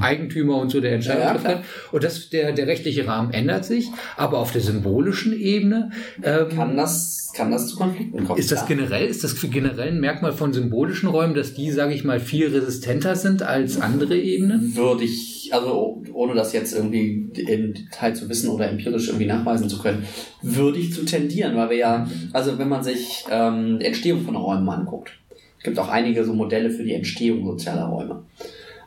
[0.00, 1.62] Eigentümer und so der Entscheidung Ja, treffen kann.
[1.92, 5.90] Und das, der, der rechtliche Rahmen ändert sich, aber auf der symbolischen Ebene
[6.22, 8.38] ähm, Kann das, kann das zu Konflikten kommen?
[8.38, 11.94] ist das generell, ist das für generell ein Merkmal von symbolischen Räumen, dass die, sage
[11.94, 14.74] ich mal, viel resistenter sind als andere Ebenen?
[14.76, 19.68] würde ich, also ohne das jetzt irgendwie im Detail zu wissen oder empirisch irgendwie nachweisen
[19.68, 20.04] zu können,
[20.42, 24.36] würde ich zu tendieren, weil wir ja, also wenn man sich ähm, die Entstehung von
[24.36, 25.12] Räumen anguckt,
[25.58, 28.22] es gibt auch einige so Modelle für die Entstehung sozialer Räume.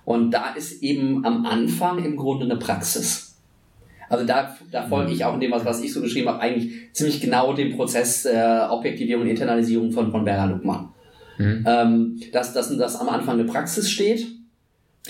[0.06, 3.36] Und da ist eben am Anfang im Grunde eine Praxis.
[4.10, 6.91] Also da, da folge ich auch in dem, was, was ich so geschrieben habe, eigentlich
[6.91, 10.89] ziemlich genau dem Prozess äh, Objektivierung und Internalisierung von, von Berger Luckmann.
[11.38, 11.64] Mhm.
[11.66, 14.28] Ähm, dass, dass, dass am Anfang eine Praxis steht,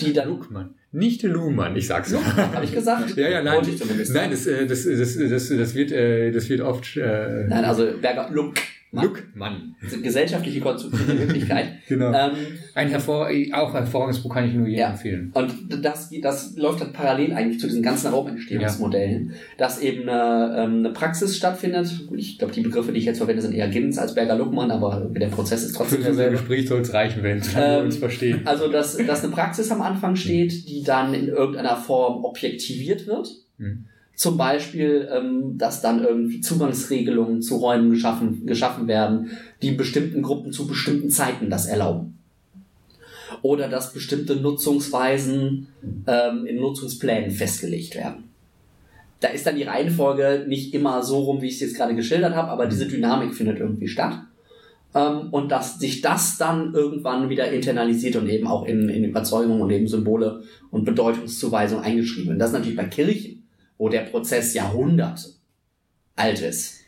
[0.00, 0.28] die dann.
[0.28, 0.74] Luckmann.
[0.92, 2.14] Nicht Luhmann, ich sag's.
[2.14, 3.16] Habe ich gesagt?
[3.16, 3.56] Ja, ja, nein.
[3.56, 6.96] Wollte ich zumindest Nein, das, äh, das, das, das, das, wird, äh, das wird oft
[6.96, 8.54] äh, Nein, also Berger Look.
[8.92, 9.74] Luckmann.
[10.02, 11.66] Gesellschaftliche Konstruktion der Wirklichkeit.
[11.88, 12.12] Genau.
[12.12, 12.32] Ähm,
[12.74, 14.90] Ein hervor, auch ein hervorragendes Buch kann ich nur jedem Ja.
[14.90, 15.30] empfehlen.
[15.34, 15.52] und
[15.84, 20.90] das, das läuft dann parallel eigentlich zu diesen ganzen Raumentstehungsmodellen, dass eben eine, ähm, eine
[20.90, 21.90] Praxis stattfindet.
[22.16, 25.10] Ich glaube, die Begriffe, die ich jetzt verwende, sind eher Gibbons als Berger Luckmann, aber
[25.14, 26.36] der Prozess ist Für trotzdem unser derselbe.
[26.36, 28.40] Gespräch soll es reichen, wenn wir Ähm, uns verstehen.
[28.44, 33.28] Also, dass, dass eine Praxis am Anfang steht, die dann in irgendeiner Form objektiviert wird.
[33.58, 33.86] Mhm.
[34.14, 39.30] Zum Beispiel, ähm, dass dann irgendwie Zugangsregelungen zu Räumen geschaffen, geschaffen werden,
[39.62, 42.18] die bestimmten Gruppen zu bestimmten Zeiten das erlauben.
[43.40, 45.68] Oder dass bestimmte Nutzungsweisen
[46.06, 48.24] ähm, in Nutzungsplänen festgelegt werden.
[49.20, 52.34] Da ist dann die Reihenfolge nicht immer so rum, wie ich es jetzt gerade geschildert
[52.34, 54.20] habe, aber diese Dynamik findet irgendwie statt.
[54.94, 59.62] Ähm, und dass sich das dann irgendwann wieder internalisiert und eben auch in, in Überzeugungen
[59.62, 62.40] und eben Symbole und Bedeutungszuweisungen eingeschrieben wird.
[62.40, 63.41] Das ist natürlich bei Kirchen,
[63.78, 65.30] wo der Prozess Jahrhunderte
[66.16, 66.80] alt ist,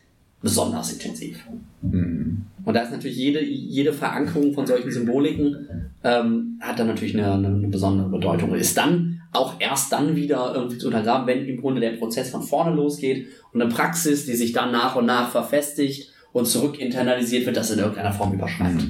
[0.43, 1.45] besonders intensiv.
[1.83, 2.45] Mhm.
[2.65, 7.33] Und da ist natürlich jede, jede Verankerung von solchen Symboliken ähm, hat dann natürlich eine,
[7.35, 11.61] eine, besondere Bedeutung und ist dann auch erst dann wieder irgendwie zu untergraben, wenn im
[11.61, 15.31] Grunde der Prozess von vorne losgeht und eine Praxis, die sich dann nach und nach
[15.31, 18.83] verfestigt und zurück internalisiert wird, das in irgendeiner Form überschreibt.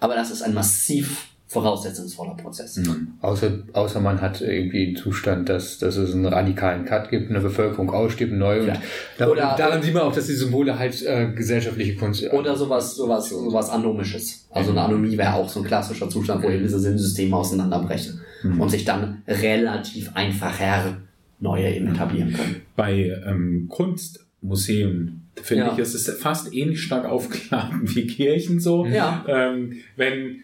[0.00, 2.76] Aber das ist ein massiv voraussetzungsvoller Prozess.
[2.78, 3.14] Mhm.
[3.20, 7.40] Außer, außer man hat irgendwie einen Zustand, dass, dass es einen radikalen Cut gibt, eine
[7.40, 8.60] Bevölkerung ausstirbt, neu.
[8.60, 8.74] Und Ja.
[9.18, 12.96] da, Oder- daran sieht man auch, dass die Symbole halt äh, gesellschaftliche Kunst Oder sowas,
[12.96, 14.46] sowas, sowas Anomisches.
[14.50, 18.20] Also eine Anomie wäre auch so ein klassischer Zustand, wo eben diese Sinnsysteme auseinanderbrechen
[18.58, 20.98] und sich dann relativ einfacher
[21.40, 22.62] neue eben etablieren können.
[22.76, 25.72] Bei ähm, Kunstmuseen finde Ja.
[25.72, 28.86] ich, ist es fast ähnlich stark aufgeladen wie Kirchen so.
[28.86, 29.24] Ja.
[29.28, 30.40] Ähm, wenn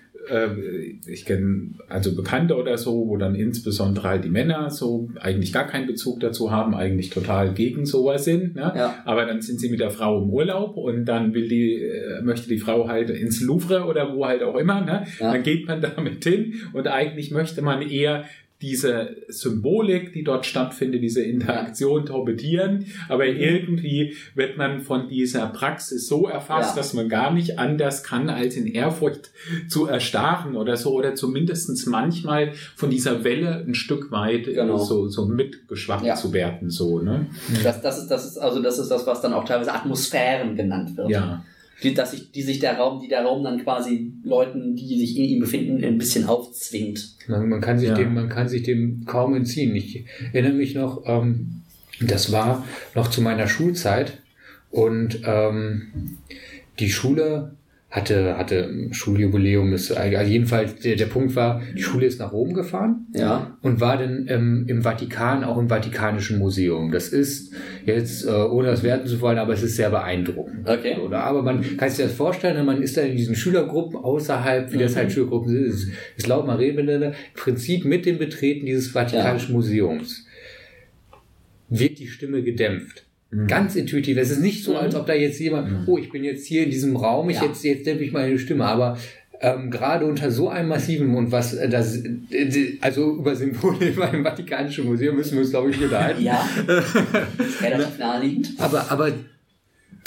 [1.06, 5.66] ich kenne also Bekannte oder so, wo dann insbesondere halt die Männer so eigentlich gar
[5.66, 8.54] keinen Bezug dazu haben, eigentlich total gegen sowas sind.
[8.54, 8.72] Ne?
[8.76, 8.96] Ja.
[9.04, 12.48] Aber dann sind sie mit der Frau im Urlaub und dann will die, äh, möchte
[12.48, 14.82] die Frau halt ins Louvre oder wo halt auch immer.
[14.82, 15.04] Ne?
[15.18, 15.32] Ja.
[15.32, 18.24] Dann geht man damit hin und eigentlich möchte man eher
[18.62, 26.06] diese Symbolik, die dort stattfindet, diese Interaktion torpedieren, aber irgendwie wird man von dieser Praxis
[26.06, 26.76] so erfasst, Ja.
[26.76, 29.30] dass man gar nicht anders kann, als in Ehrfurcht
[29.68, 34.76] zu erstarren oder so, oder zumindestens manchmal von dieser Welle ein Stück weit äh, Genau.
[34.76, 36.14] so, so mitgeschwappt Ja.
[36.14, 37.26] zu werden, so, ne?
[37.64, 40.96] Das, das, ist, das, ist, also das ist das, was dann auch teilweise Atmosphären genannt
[40.96, 41.08] wird.
[41.08, 41.44] Ja.
[41.82, 45.16] Die, dass sich, die sich der Raum, die der Raum dann quasi Leuten, die sich
[45.16, 47.16] in ihm befinden, ein bisschen aufzwingt.
[47.26, 47.94] Man, man, kann sich Ja.
[47.94, 49.74] dem, man kann sich dem kaum entziehen.
[49.74, 51.62] Ich erinnere mich noch, ähm,
[52.00, 54.18] das war noch zu meiner Schulzeit
[54.70, 56.18] und ähm,
[56.78, 57.56] die Schule
[57.92, 59.72] hatte, hatte Schuljubiläum.
[59.72, 63.56] Das, also jedenfalls der, der Punkt war, die Schule ist nach Rom gefahren Ja.
[63.62, 66.92] und war dann ähm, im Vatikan, auch im Vatikanischen Museum.
[66.92, 67.52] Das ist
[67.84, 70.68] jetzt, äh, ohne das werten zu wollen, aber es ist sehr beeindruckend.
[70.68, 70.98] Okay.
[71.04, 74.78] Oder, aber man kann sich das vorstellen, man ist da in diesen Schülergruppen außerhalb, wie
[74.78, 74.96] das Mhm.
[74.98, 80.26] halt Schülergruppen sind, ist, ist laut miteinander, im Prinzip mit dem Betreten dieses Vatikanischen Museums
[81.68, 83.04] wird die Stimme gedämpft.
[83.46, 84.16] Ganz intuitiv.
[84.16, 86.70] Es ist nicht so, als ob da jetzt jemand, oh, ich bin jetzt hier in
[86.70, 87.44] diesem Raum, ich Ja.
[87.44, 88.98] jetzt, jetzt dämpfe ich meine Stimme, aber
[89.40, 91.96] ähm, gerade unter so einem massiven und was äh, das
[92.30, 96.22] äh, also über Symbole im Vatikanischen Museum müssen wir uns glaube ich unterhalten.
[96.22, 96.46] Ja.
[97.38, 98.50] Ist relativ naheliegend.
[98.58, 99.12] Aber, aber,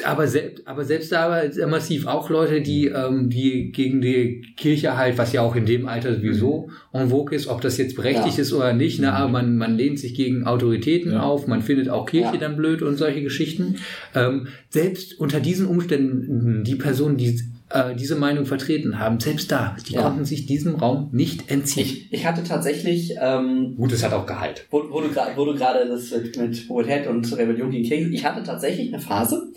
[0.05, 4.97] aber, selbst, aber selbst da sehr massiv auch Leute, die, ähm, die gegen die Kirche
[4.97, 8.37] halt, was ja auch in dem Alter sowieso en vogue ist, ob das jetzt berechtigt
[8.37, 8.41] Ja.
[8.41, 11.21] ist oder nicht, ne, aber man, man lehnt sich gegen Autoritäten Ja.
[11.21, 12.37] auf, man findet auch Kirche Ja.
[12.39, 13.75] dann blöd und solche Geschichten.
[14.15, 17.39] Ähm, selbst unter diesen Umständen, die Personen, die
[17.69, 21.85] äh, diese Meinung vertreten haben, selbst da, die konnten sich diesem Raum nicht entziehen.
[21.85, 24.67] Ich, ich hatte tatsächlich, ähm, Gut, es hat auch Gehalt.
[24.69, 28.93] wo, wo, du, gerade das mit, mit Pubertät und Rebellion gegen Kirche, ich hatte tatsächlich
[28.93, 29.51] eine Phase,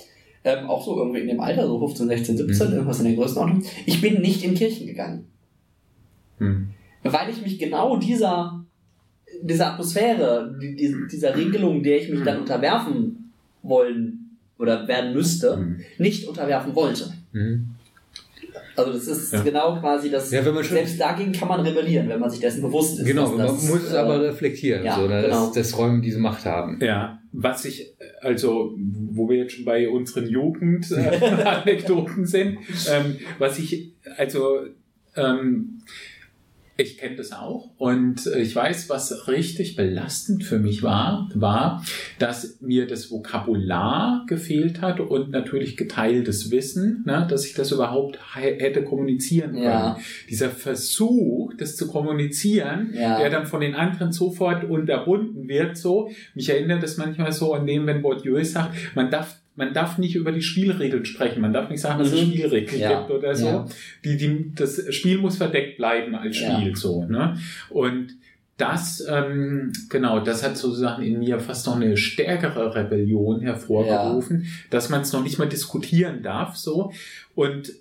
[0.47, 2.73] ähm, auch so irgendwie in dem Alter, so 15, 16, 17, Mhm.
[2.75, 3.63] irgendwas in der Größenordnung.
[3.85, 5.27] Ich bin nicht in Kirchen gegangen.
[6.39, 6.69] Hm.
[7.03, 8.65] weil ich mich genau dieser,
[9.43, 13.33] dieser Atmosphäre, die, die, dieser Regelung, der ich mich dann unterwerfen
[13.63, 15.81] wollen oder werden müsste, Mhm.
[15.99, 17.13] nicht unterwerfen wollte.
[17.33, 17.69] Mhm.
[18.77, 19.41] Also das ist Ja.
[19.43, 22.41] genau quasi das, Ja, wenn man schon- selbst dagegen kann man rebellieren, wenn man sich
[22.41, 23.07] dessen bewusst ist.
[23.07, 25.47] Genau, man das, muss es äh, aber reflektieren, ja, so, ne, genau.
[25.47, 26.79] dass, dass Räume diese Macht haben.
[26.83, 32.59] Ja, was ich, also, wo wir jetzt schon bei unseren Jugendanekdoten sind,
[32.91, 34.61] ähm, was ich, also,
[35.17, 35.76] ähm,
[36.79, 41.83] Ich kenne das auch und äh, ich weiß, was richtig belastend für mich war, war,
[42.19, 48.19] dass mir das Vokabular gefehlt hat und natürlich geteiltes Wissen, ne, dass ich das überhaupt
[48.35, 49.65] hätte kommunizieren können.
[49.65, 49.99] Ja.
[50.29, 53.19] Dieser Versuch, das zu kommunizieren, ja.
[53.19, 56.11] der dann von den anderen sofort unterbunden wird, so.
[56.35, 60.15] Mich erinnert das manchmal so an dem, wenn Bourdieu sagt, man darf man darf nicht
[60.15, 61.41] über die Spielregeln sprechen.
[61.41, 62.31] Man darf nicht sagen, dass es mhm.
[62.33, 63.01] Spielregeln ja.
[63.01, 63.47] gibt oder so.
[63.47, 63.67] Ja.
[64.05, 66.77] Die, die, das Spiel muss verdeckt bleiben als Spiel ja.
[66.77, 67.05] so.
[67.05, 67.37] Ne?
[67.71, 68.15] Und
[68.59, 74.89] das, ähm, genau, das hat sozusagen in mir fast noch eine stärkere Rebellion hervorgerufen, dass
[74.89, 76.93] man es noch nicht mal diskutieren darf so.
[77.35, 77.73] Und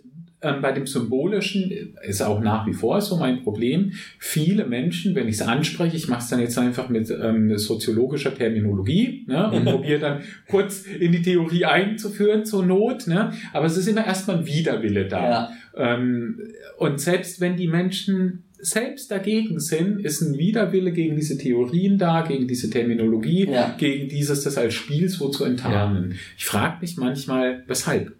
[0.45, 3.93] ähm, bei dem Symbolischen ist auch nach wie vor so mein Problem.
[4.19, 8.33] Viele Menschen, wenn ich es anspreche, ich mache es dann jetzt einfach mit ähm, soziologischer
[8.35, 13.07] Terminologie ne, und probiere dann kurz in die Theorie einzuführen zur Not.
[13.07, 15.29] Ne, aber es ist immer erstmal ein Widerwille da.
[15.29, 15.49] Ja.
[15.75, 16.39] Ähm,
[16.77, 22.21] und selbst wenn die Menschen selbst dagegen sind, ist ein Widerwille gegen diese Theorien da,
[22.21, 23.75] gegen diese Terminologie, ja.
[23.77, 26.11] gegen dieses, das als Spiel so zu enttarnen.
[26.11, 26.17] Ja.
[26.37, 28.15] Ich frage mich manchmal, weshalb?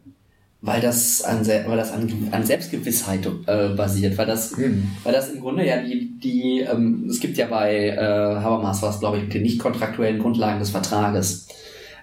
[0.66, 4.91] Weil das an, weil das an, an Selbstgewissheit äh, basiert, weil das, mhm.
[5.03, 8.99] weil das im Grunde ja die, die ähm, es gibt ja bei äh, Habermas was,
[8.99, 11.47] glaube ich, mit den nicht kontraktuellen Grundlagen des Vertrages.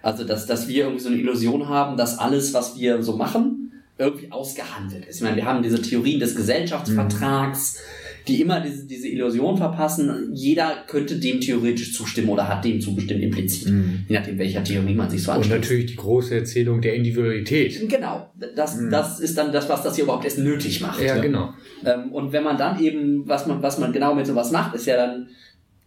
[0.02, 3.72] Also, dass, dass wir irgendwie so eine Illusion haben, dass alles, was wir so machen,
[3.98, 5.16] irgendwie ausgehandelt ist.
[5.16, 10.30] Ich meine, wir haben diese Theorien des Gesellschaftsvertrags, mhm die immer diese, diese Illusion verpassen,
[10.32, 14.04] jeder könnte dem theoretisch zustimmen oder hat dem zugestimmt implizit, mhm.
[14.08, 15.52] je nachdem welcher Theorie man sich so anschaut.
[15.52, 17.88] Und natürlich die große Erzählung der Individualität.
[17.88, 18.90] Genau, das, mhm.
[18.90, 21.02] das ist dann das, was das hier überhaupt erst nötig macht.
[21.02, 21.52] Ja, genau.
[21.84, 24.86] Ähm, und wenn man dann eben, was man, was man genau mit sowas macht, ist
[24.86, 25.28] ja dann,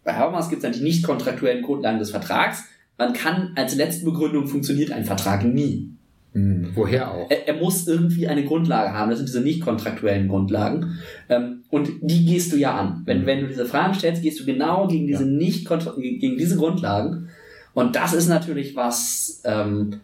[0.04, 2.64] bei Habermas gibt es dann die nicht kontraktuellen Grundlagen des Vertrags.
[2.98, 5.95] Man kann als letzte Begründung funktioniert ein Vertrag nie.
[6.36, 7.30] Hm, woher auch?
[7.30, 9.08] Er, er, muss irgendwie eine Grundlage haben.
[9.08, 10.98] Das sind diese nicht kontraktuellen Grundlagen.
[11.30, 13.00] Ähm, und die gehst du ja an.
[13.06, 15.30] Wenn, wenn du diese Fragen stellst, gehst du genau gegen diese ja.
[15.30, 17.30] nicht gegen diese Grundlagen.
[17.72, 20.00] Und das ist natürlich was, ähm,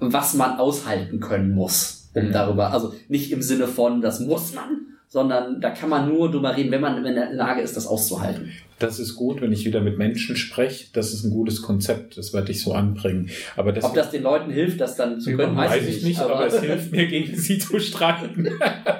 [0.00, 2.32] was man aushalten können muss, um mhm.
[2.32, 6.56] darüber, also nicht im Sinne von, das muss man, sondern da kann man nur drüber
[6.56, 9.80] reden, wenn man in der Lage ist, das auszuhalten das ist gut, wenn ich wieder
[9.80, 10.86] mit Menschen spreche.
[10.92, 12.18] Das ist ein gutes Konzept.
[12.18, 13.30] Das werde ich so anbringen.
[13.56, 16.20] Aber das Ob das den Leuten hilft, das dann zu können, weiß, weiß ich nicht,
[16.20, 18.48] aber, aber, es hilft mir, gegen sie zu streiten.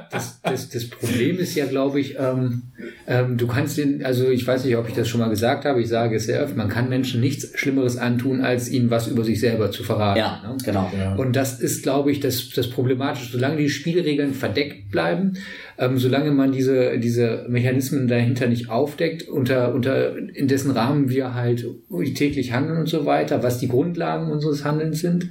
[0.08, 2.62] Das, das, das Problem ist ja, glaube ich, ähm,
[3.06, 5.82] ähm, du kannst den, also ich weiß nicht, ob ich das schon mal gesagt habe,
[5.82, 9.24] ich sage es sehr oft, man kann Menschen nichts Schlimmeres antun, als ihnen was über
[9.24, 10.18] sich selber zu verraten.
[10.18, 10.56] Ja, ne?
[10.64, 10.90] genau.
[10.96, 11.16] Ja.
[11.16, 13.32] Und das ist, glaube ich, das, das Problematische.
[13.32, 15.34] Solange die Spielregeln verdeckt bleiben,
[15.78, 21.34] ähm, solange man diese, diese Mechanismen dahinter nicht aufdeckt, unter, unter in dessen Rahmen wir
[21.34, 21.66] halt
[22.14, 25.28] täglich handeln und so weiter, was die Grundlagen unseres Handelns sind,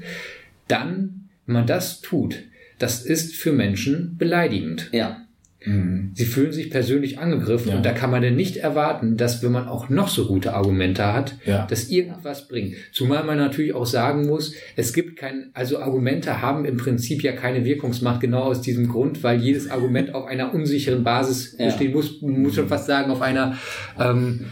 [0.68, 2.44] dann, wenn man das tut,
[2.80, 4.90] das ist für Menschen beleidigend.
[4.92, 5.25] Ja.
[5.66, 6.12] Mhm.
[6.14, 7.78] Sie fühlen sich persönlich angegriffen ja.
[7.78, 11.12] und da kann man denn nicht erwarten, dass wenn man auch noch so gute Argumente
[11.12, 11.66] hat, ja.
[11.66, 12.76] dass irgendwas bringt.
[12.92, 17.32] Zumal man natürlich auch sagen muss, es gibt kein, also Argumente haben im Prinzip ja
[17.32, 21.66] keine Wirkungsmacht genau aus diesem Grund, weil jedes Argument auf einer unsicheren Basis ja.
[21.66, 23.58] bestehen muss, man muss schon fast sagen, auf einer
[24.00, 24.46] ähm,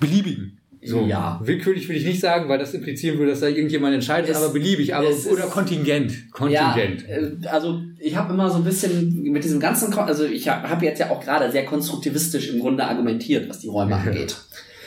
[0.00, 0.57] beliebigen.
[0.88, 1.38] So, ja.
[1.42, 4.54] Willkürlich will ich nicht sagen, weil das implizieren würde, dass da irgendjemand entscheidet, es, aber
[4.54, 6.32] beliebig, aber oder Kontingent.
[6.32, 7.06] Kontingent.
[7.06, 10.86] Ja, äh, also ich habe immer so ein bisschen mit diesem ganzen, also ich habe
[10.86, 14.36] jetzt ja auch gerade sehr konstruktivistisch im Grunde argumentiert, was die Räume angeht.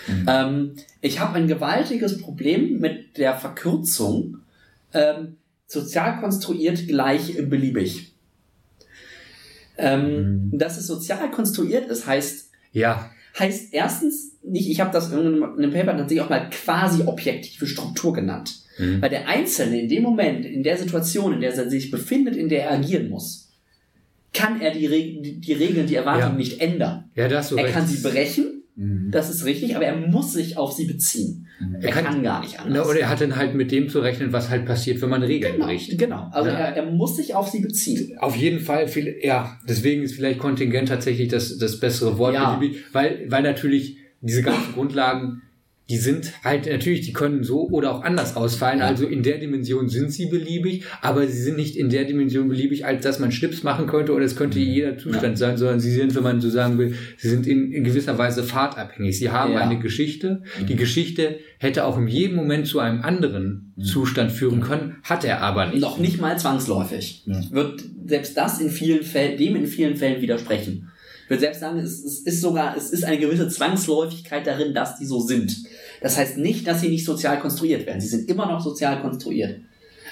[0.07, 0.25] Mhm.
[0.27, 0.71] Ähm,
[1.01, 4.37] ich habe ein gewaltiges Problem mit der Verkürzung
[4.93, 5.37] ähm,
[5.67, 8.11] sozial konstruiert gleich beliebig.
[9.77, 10.57] Ähm, mhm.
[10.57, 15.71] Dass es sozial konstruiert ist, heißt ja heißt erstens nicht, ich habe das in einem
[15.71, 18.61] Paper tatsächlich auch mal quasi objektive Struktur genannt.
[18.77, 19.01] Mhm.
[19.01, 22.49] Weil der Einzelne in dem Moment, in der Situation, in der er sich befindet, in
[22.49, 23.49] der er agieren muss,
[24.33, 26.37] kann er die, Reg die Regeln, die Erwartungen ja.
[26.37, 27.09] nicht ändern.
[27.15, 27.73] Ja, das er recht.
[27.73, 29.11] kann sie brechen Mhm.
[29.11, 31.47] Das ist richtig, aber er muss sich auf sie beziehen.
[31.59, 31.75] Mhm.
[31.75, 32.87] Er, kann, kann, gar nicht anders.
[32.87, 35.53] oder er hat dann halt mit dem zu rechnen, was halt passiert, wenn man Regeln
[35.53, 35.97] genau, bricht.
[35.97, 36.55] Genau, also ja.
[36.55, 38.17] er, er muss sich auf sie beziehen.
[38.19, 42.59] Auf jeden Fall, viel, ja, deswegen ist vielleicht Kontingent tatsächlich das, das bessere Wort, ja.
[42.93, 45.41] weil, weil natürlich diese ganzen Grundlagen
[45.91, 48.79] die sind halt natürlich, die können so oder auch anders ausfallen.
[48.79, 48.85] Ja.
[48.85, 52.85] Also in der Dimension sind sie beliebig, aber sie sind nicht in der Dimension beliebig,
[52.85, 54.65] als dass man Schnips machen könnte oder es könnte mhm.
[54.65, 55.35] jeder Zustand ja.
[55.35, 58.43] sein, sondern sie sind, wenn man so sagen will, sie sind in, in gewisser Weise
[58.43, 59.19] fahrtabhängig.
[59.19, 59.59] Sie haben ja.
[59.59, 60.43] eine Geschichte.
[60.61, 60.67] Mhm.
[60.67, 63.83] Die Geschichte hätte auch in jedem Moment zu einem anderen mhm.
[63.83, 65.81] Zustand führen können, hat er aber nicht.
[65.81, 67.23] Noch nicht mal zwangsläufig.
[67.51, 70.87] Wird selbst das in vielen Fällen, dem in vielen Fällen widersprechen
[71.31, 75.05] würde selbst sagen, es, es ist sogar, es ist eine gewisse Zwangsläufigkeit darin, dass die
[75.05, 75.55] so sind.
[76.01, 78.01] Das heißt nicht, dass sie nicht sozial konstruiert werden.
[78.01, 79.61] Sie sind immer noch sozial konstruiert.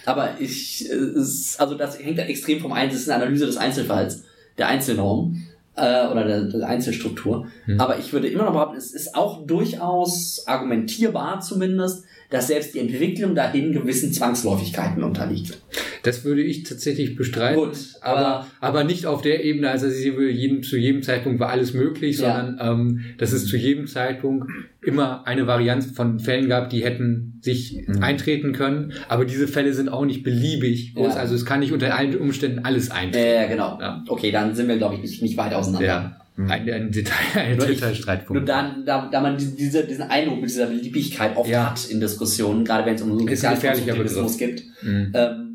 [0.06, 4.24] Aber ich, es, also das hängt extrem vom Einzelnen, das ist eine Analyse des Einzelfalls,
[4.58, 5.46] der Einzelnorm.
[5.80, 7.48] äh, oder der, der Einzelstruktur.
[7.66, 7.80] Hm.
[7.80, 12.80] Aber ich würde immer noch behaupten, es ist auch durchaus argumentierbar zumindest, dass selbst die
[12.80, 15.58] Entwicklung dahin gewissen Zwangsläufigkeiten unterliegt.
[16.04, 17.60] Das würde ich tatsächlich bestreiten.
[17.62, 21.50] Gut, aber, aber- aber nicht auf der Ebene, also sie jedem, zu jedem Zeitpunkt war
[21.50, 22.36] alles möglich, Ja.
[22.50, 24.48] sondern ähm, dass es zu jedem Zeitpunkt
[24.82, 28.94] immer eine Varianz von Fällen gab, die hätten sich eintreten können.
[29.10, 30.94] Aber diese Fälle sind auch nicht beliebig.
[30.96, 31.16] groß.
[31.16, 31.20] Ja.
[31.20, 33.44] Also es kann nicht unter allen Umständen alles eintreten.
[33.44, 33.78] Äh, genau.
[33.82, 34.04] Ja.
[34.08, 35.86] Okay, dann sind wir, glaube ich, nicht, nicht weit auseinander.
[35.88, 36.16] Ja.
[36.48, 38.40] Ein, ein Detail, ein Detailstreitpunkt.
[38.42, 41.72] Nur dann, da, da man diese, diese, diesen Eindruck mit dieser Beliebigkeit oft Ja.
[41.72, 43.26] hat in Diskussionen, gerade wenn es um Ist ein
[43.56, 43.56] gefährlicher
[43.96, 45.12] Sozialkonstruktivismus geht, Mhm.
[45.14, 45.49] ähm,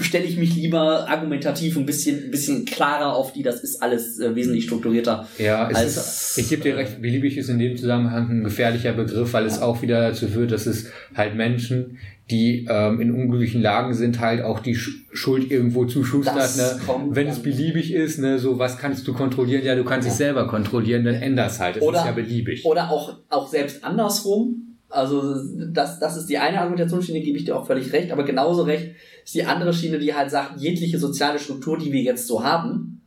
[0.00, 4.18] stelle ich mich lieber argumentativ ein bisschen, ein bisschen klarer auf die, das ist alles
[4.20, 5.26] äh, wesentlich strukturierter.
[5.38, 8.92] Ja, es als- ist, ich gebe dir recht, beliebig ist in dem Zusammenhang ein gefährlicher
[8.92, 11.98] Begriff, weil es auch wieder dazu führt, dass es halt Menschen,
[12.30, 16.56] die ähm, in unglücklichen Lagen sind, halt auch die Sch Schuld irgendwo zuschustert.
[16.58, 16.78] Ne?
[17.10, 19.64] Wenn es beliebig ist, ne, so was kannst du kontrollieren?
[19.64, 20.12] Ja, du kannst Ja.
[20.12, 21.76] es selber kontrollieren, dann änder's halt.
[21.76, 22.64] Das Oder- ist ja beliebig.
[22.66, 24.64] Oder auch, auch selbst andersrum.
[24.90, 25.34] Also
[25.70, 28.92] das, das ist die eine Argumentationsschiene, gebe ich dir auch völlig recht, aber genauso recht
[29.28, 33.02] ist die andere Schiene, die halt sagt, jegliche soziale Struktur, die wir jetzt so haben,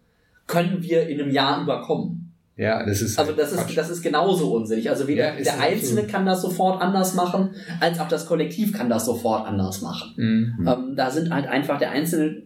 [0.46, 2.32] können wir in einem Jahr überkommen.
[2.58, 3.18] ja, das ist.
[3.18, 4.88] Also das ist, das ist genauso unsinnig.
[4.88, 5.72] Also weder Ja, der absolut.
[5.74, 10.14] Einzelne kann das sofort anders machen, als auch das Kollektiv kann das sofort anders machen.
[10.16, 10.68] Mhm.
[10.68, 12.44] Ähm, da sind halt einfach der Einzelne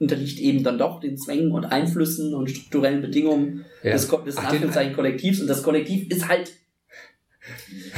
[0.00, 3.92] unterliegt eben dann doch den Zwängen und Einflüssen und strukturellen Bedingungen Ja.
[3.92, 4.52] des, des Ach,
[4.96, 6.50] Kollektivs und das Kollektiv ist halt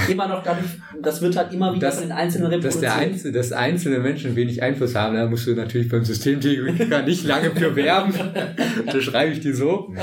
[0.09, 0.67] immer noch dadurch,
[1.03, 2.93] das wird halt immer wieder Das- von den Einzelnen Dass, der reproduziert.
[3.13, 7.51] Einzel dass einzelne Menschen wenig Einfluss haben, da musst du natürlich beim Systemtheoretiker nicht lange
[7.51, 8.15] für werben.
[8.87, 9.95] da schreibe ich dir so.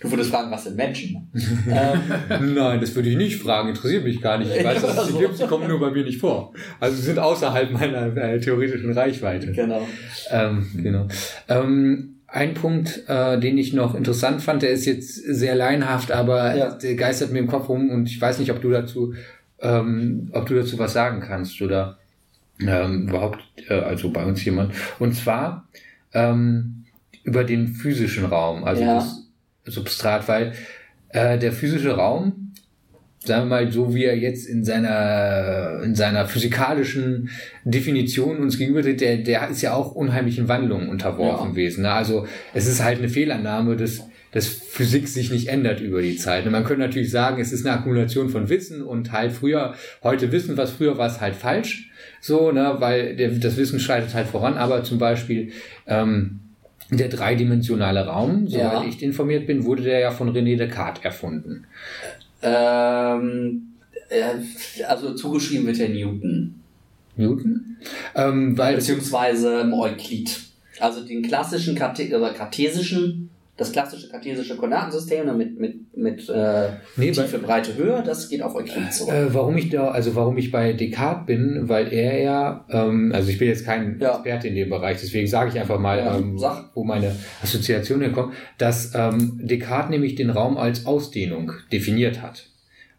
[0.00, 1.30] Du würdest fragen, was sind Menschen?
[1.70, 4.50] ähm, Nein, das würde ich nicht fragen, interessiert mich gar nicht.
[4.56, 6.52] Ich weiß, dass es sie gibt, sie kommen nur bei mir nicht vor.
[6.80, 9.52] Also sie sind außerhalb meiner äh, theoretischen Reichweite.
[9.52, 9.86] genau.
[10.30, 11.06] Ähm, genau.
[11.48, 16.56] Ähm, ein Punkt, äh, den ich noch interessant fand, der ist jetzt sehr laienhaft, aber
[16.56, 16.70] Ja.
[16.74, 19.12] der geistert mir im Kopf rum und ich weiß nicht, ob du dazu,
[19.60, 21.98] ähm, ob du dazu was sagen kannst oder
[22.60, 24.72] ähm, überhaupt, äh, also bei uns jemand.
[24.98, 25.68] Und zwar
[26.14, 26.84] ähm,
[27.22, 28.94] über den physischen Raum, also Ja.
[28.94, 29.28] das
[29.66, 30.52] Substrat, weil
[31.10, 32.41] äh, der physische Raum,
[33.24, 37.30] sagen wir mal, so wie er jetzt in seiner, in seiner physikalischen
[37.64, 41.50] Definition uns gegenübertritt, der, der ist ja auch unheimlichen Wandlungen unterworfen Ja.
[41.50, 41.82] gewesen.
[41.82, 41.92] Ne?
[41.92, 46.46] Also es ist halt eine Fehlannahme, dass, dass Physik sich nicht ändert über die Zeit.
[46.46, 50.32] Und man könnte natürlich sagen, es ist eine Akkumulation von Wissen und halt früher, heute
[50.32, 51.90] Wissen, was früher war es halt falsch.
[52.20, 55.52] So, ne, weil der, das Wissen schreitet halt voran, aber zum Beispiel
[55.86, 56.40] ähm,
[56.90, 58.84] der dreidimensionale Raum, soweit Ja.
[58.86, 61.66] ich informiert bin, wurde der ja von René Descartes erfunden.
[62.42, 63.74] Ähm,
[64.08, 66.54] äh, also zugeschrieben wird der Newton.
[67.16, 67.76] Newton?
[68.14, 70.40] Ähm, weil Beziehungsweise Euklid.
[70.80, 76.70] Also den klassischen Karte oder kartesischen, das klassische kartesische Koordinatensystem ne, mit, mit, mit äh,
[76.96, 79.12] Nee, bei- Tiefe, Breite, Höhe, das geht auf Euklid zurück.
[79.12, 83.28] Äh, warum ich da, also warum ich bei Descartes bin, weil er ja, ähm, also
[83.30, 84.14] ich bin jetzt kein Ja.
[84.14, 86.40] Experte in dem Bereich, deswegen sage ich einfach mal, Ja, ähm,
[86.74, 92.46] wo meine Assoziation herkommt, dass ähm, Descartes nämlich den Raum als Ausdehnung definiert hat.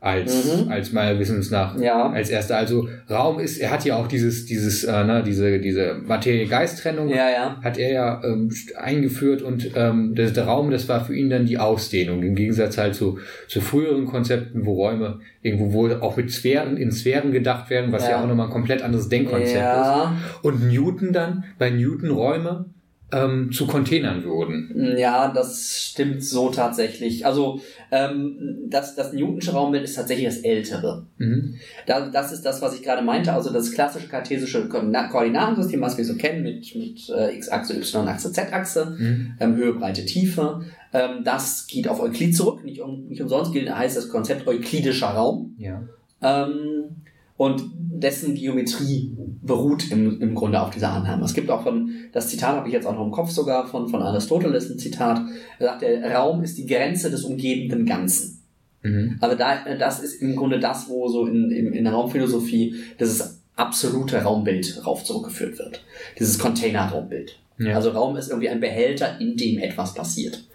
[0.06, 0.70] Als, Mhm.
[0.70, 2.10] als meiner Wissens nach, Ja.
[2.12, 2.58] als erster.
[2.58, 7.30] Also Raum ist, er hat ja auch dieses, dieses, äh, ne, diese, diese Materie-Geist-Trennung Ja,
[7.30, 7.58] ja.
[7.64, 11.46] hat er ja ähm, eingeführt und ähm, das, der Raum, das war für ihn dann
[11.46, 16.32] die Ausdehnung, im Gegensatz halt zu, zu früheren Konzepten, wo Räume irgendwo wohl auch mit
[16.32, 18.24] Sphären, in Sphären gedacht werden, was ja, Ja.
[18.24, 20.44] auch nochmal ein komplett anderes Denkkonzept Ja, ist.
[20.46, 22.66] Und Newton dann, bei Newton Räume
[23.14, 24.96] ähm, zu Containern wurden.
[24.98, 27.26] ja, das stimmt so tatsächlich.
[27.26, 27.62] Also
[27.92, 31.06] ähm, das, das Newtonsche Raumbild ist tatsächlich das ältere.
[31.18, 31.56] Mhm.
[31.86, 33.32] Da, das ist das, was ich gerade meinte.
[33.34, 38.32] Also das klassische kartesische Koordina- Koordinatensystem, was wir so kennen, mit, mit äh, X-Achse, Y-Achse,
[38.32, 39.34] Z-Achse, Mhm.
[39.40, 40.62] ähm, Höhe, Breite, Tiefe.
[40.94, 42.64] Ähm, das geht auf Euklid zurück.
[42.64, 45.56] Nicht, um, nicht umsonst gilt, heißt das Konzept euklidischer Raum.
[45.58, 45.84] Ja.
[46.22, 46.96] Ähm,
[47.44, 51.26] und dessen Geometrie beruht im, im Grunde auf dieser Annahme.
[51.26, 53.90] Es gibt auch von, das Zitat habe ich jetzt auch noch im Kopf sogar, von,
[53.90, 55.22] von Aristoteles ein Zitat.
[55.60, 58.42] Er sagt, der Raum ist die Grenze des umgebenden Ganzen.
[58.82, 59.18] Mhm.
[59.20, 63.42] Also da, das ist im Grunde das, wo so in, in, in der Raumphilosophie dieses
[63.58, 65.84] absolute Raumbild rauf zurückgeführt wird.
[66.18, 67.38] Dieses Container-Raumbild.
[67.60, 67.76] Ja.
[67.76, 70.46] Also Raum ist irgendwie ein Behälter, in dem etwas passiert.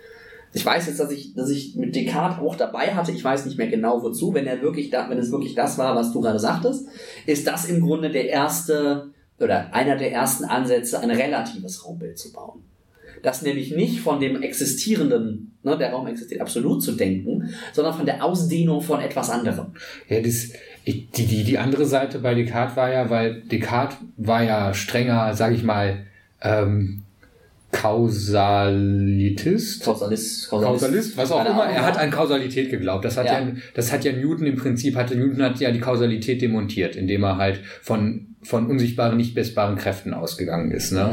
[0.53, 3.13] Ich weiß jetzt, dass ich, dass ich mit Descartes auch dabei hatte.
[3.13, 4.33] Ich weiß nicht mehr genau wozu.
[4.35, 6.87] Wenn er wirklich da, wenn es wirklich das war, was du gerade sagtest,
[7.27, 12.33] ist das im Grunde der erste oder einer der ersten Ansätze, ein relatives Raumbild zu
[12.33, 12.65] bauen.
[13.23, 18.07] Das nämlich nicht von dem existierenden, ne, der Raum existiert absolut zu denken, sondern von
[18.07, 19.73] der Ausdehnung von etwas anderem.
[20.09, 20.51] Ja, das,
[20.87, 25.53] die, die, die andere Seite bei Descartes war ja, weil Descartes war ja strenger, sag
[25.53, 26.07] ich mal,
[26.41, 27.03] ähm,
[27.71, 29.85] Kausalitist.
[29.85, 31.65] Kausalist, Kausalist, was auch immer.
[31.65, 31.77] Ahnung.
[31.77, 33.05] Er hat an Kausalität geglaubt.
[33.05, 33.41] Das hat ja.
[33.41, 33.53] Ja.
[33.75, 37.37] das hat ja Newton im Prinzip, hatte Newton hat ja die Kausalität demontiert, indem er
[37.37, 41.09] halt von, von unsichtbaren, nicht messbaren Kräften ausgegangen ist, ne?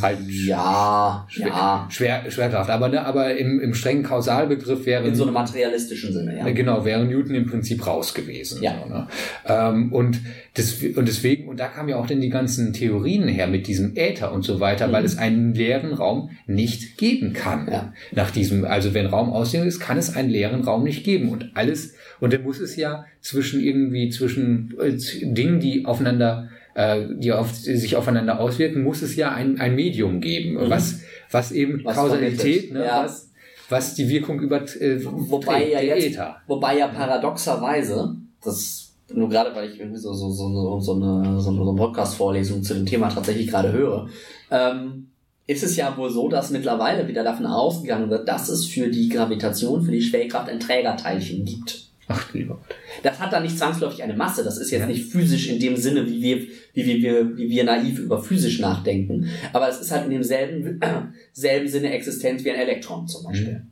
[0.00, 1.88] Halt ja, Schwer, ja.
[1.90, 2.70] Schwer, Schwerkraft.
[2.70, 6.46] Aber, ne, aber im, im strengen Kausalbegriff wäre In so einem materialistischen Sinne, ja.
[6.46, 8.62] Äh, Genau, wäre Newton im Prinzip raus gewesen.
[8.62, 8.74] Ja.
[8.82, 9.08] So, ne?
[9.46, 10.20] ähm, und,
[10.56, 13.96] des, und deswegen, und da kamen ja auch dann die ganzen Theorien her mit diesem
[13.96, 17.64] Äther und so weiter, weil es einen leeren Raum nicht geben kann.
[17.64, 17.72] Mhm.
[17.72, 17.92] Ja.
[18.12, 21.30] Nach diesem, also wenn Raum ausdehnung ist, kann es einen leeren Raum nicht geben.
[21.30, 26.37] Und alles, und dann muss es ja zwischen irgendwie, zwischen äh, Dingen, die aufeinander
[26.78, 31.00] äh, die auf, sich aufeinander auswirken, muss es ja ein, ein Medium geben, was,
[31.32, 31.84] was eben Mhm.
[31.84, 33.02] Was Kausalität, ne, Ja.
[33.04, 33.30] was,
[33.68, 36.36] was die Wirkung über äh, Wobei trägt, ja jetzt, Äther.
[36.46, 38.14] wobei ja paradoxerweise,
[38.44, 42.74] das nur gerade weil ich irgendwie so, so, so, so eine, so eine Podcast-Vorlesung zu
[42.74, 44.08] dem Thema tatsächlich gerade höre,
[44.52, 45.08] ähm,
[45.48, 49.08] ist es ja wohl so, dass mittlerweile wieder davon ausgegangen wird, dass es für die
[49.08, 51.87] Gravitation, für die Schwerkraft ein Trägerteilchen gibt.
[52.10, 52.58] Ach, lieber.
[53.02, 54.42] Das hat dann nicht zwangsläufig eine Masse.
[54.42, 54.86] Das ist jetzt Ja.
[54.86, 56.38] nicht physisch in dem Sinne, wie wir,
[56.72, 59.28] wie, wir, wir, wie wir naiv über physisch nachdenken.
[59.52, 61.02] Aber es ist halt in demselben äh,
[61.32, 63.62] selben Sinne Existenz wie ein Elektron zum Beispiel.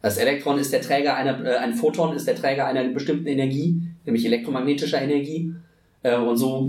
[0.00, 3.82] Das Elektron ist der Träger einer, äh, ein Photon ist der Träger einer bestimmten Energie,
[4.06, 5.54] nämlich elektromagnetischer Energie.
[6.02, 6.68] Äh, und so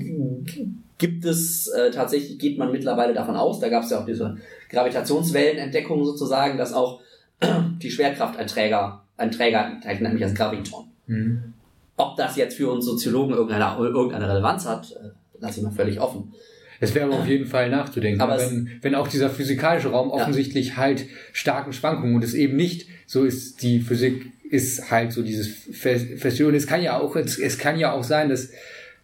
[0.98, 4.38] gibt es äh, tatsächlich, geht man mittlerweile davon aus, da gab es ja auch diese
[4.70, 7.02] Gravitationswellenentdeckung sozusagen, dass auch
[7.82, 10.86] die Schwerkraft ein Träger, ein Träger, nämlich das Graviton.
[11.08, 11.54] Mhm.
[11.98, 16.00] Ob das jetzt für uns Soziologen irgendeine, irgendeine Relevanz hat, äh, lasse ich mal völlig
[16.00, 16.34] offen.
[16.80, 20.16] Es wäre aber auf jeden Fall nachzudenken, Aber wenn, wenn auch dieser physikalische Raum Ja.
[20.16, 25.22] offensichtlich halt starken Schwankungen und es eben nicht so ist, die Physik ist halt so
[25.22, 26.52] dieses Fest- Feststellung.
[26.52, 28.50] Und es kann ja auch, es, es kann ja auch sein, dass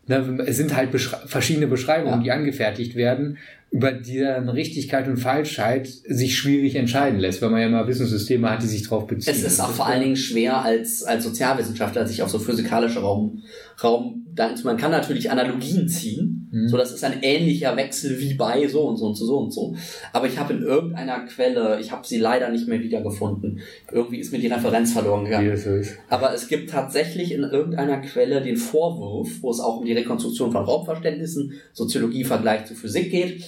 [0.07, 2.23] ne, es sind halt beschrei verschiedene Beschreibungen, Ja.
[2.23, 3.37] die angefertigt werden,
[3.71, 8.63] über deren Richtigkeit und Falschheit sich schwierig entscheiden lässt, weil man ja mal Wissenssysteme hat,
[8.63, 9.31] die sich darauf beziehen.
[9.31, 12.99] Es ist auch Das vor allen Dingen schwer als, als Sozialwissenschaftler sich auf so physikalische
[12.99, 13.43] Raum,
[13.83, 14.25] Raum,
[14.63, 16.67] man kann natürlich Analogien ziehen, Mhm.
[16.67, 19.51] so das ist ein ähnlicher Wechsel wie bei so und so und so, so und
[19.53, 19.75] so.
[20.13, 23.59] Aber ich habe in irgendeiner Quelle, ich habe sie leider nicht mehr wiedergefunden,
[23.91, 25.51] irgendwie ist mir die Referenz verloren gegangen.
[25.51, 25.97] ist.
[26.09, 30.51] Aber es gibt tatsächlich in irgendeiner Quelle den Vorwurf, wo es auch um die Rekonstruktion
[30.51, 33.43] von Raumverständnissen, Soziologie, Vergleich zu Physik geht,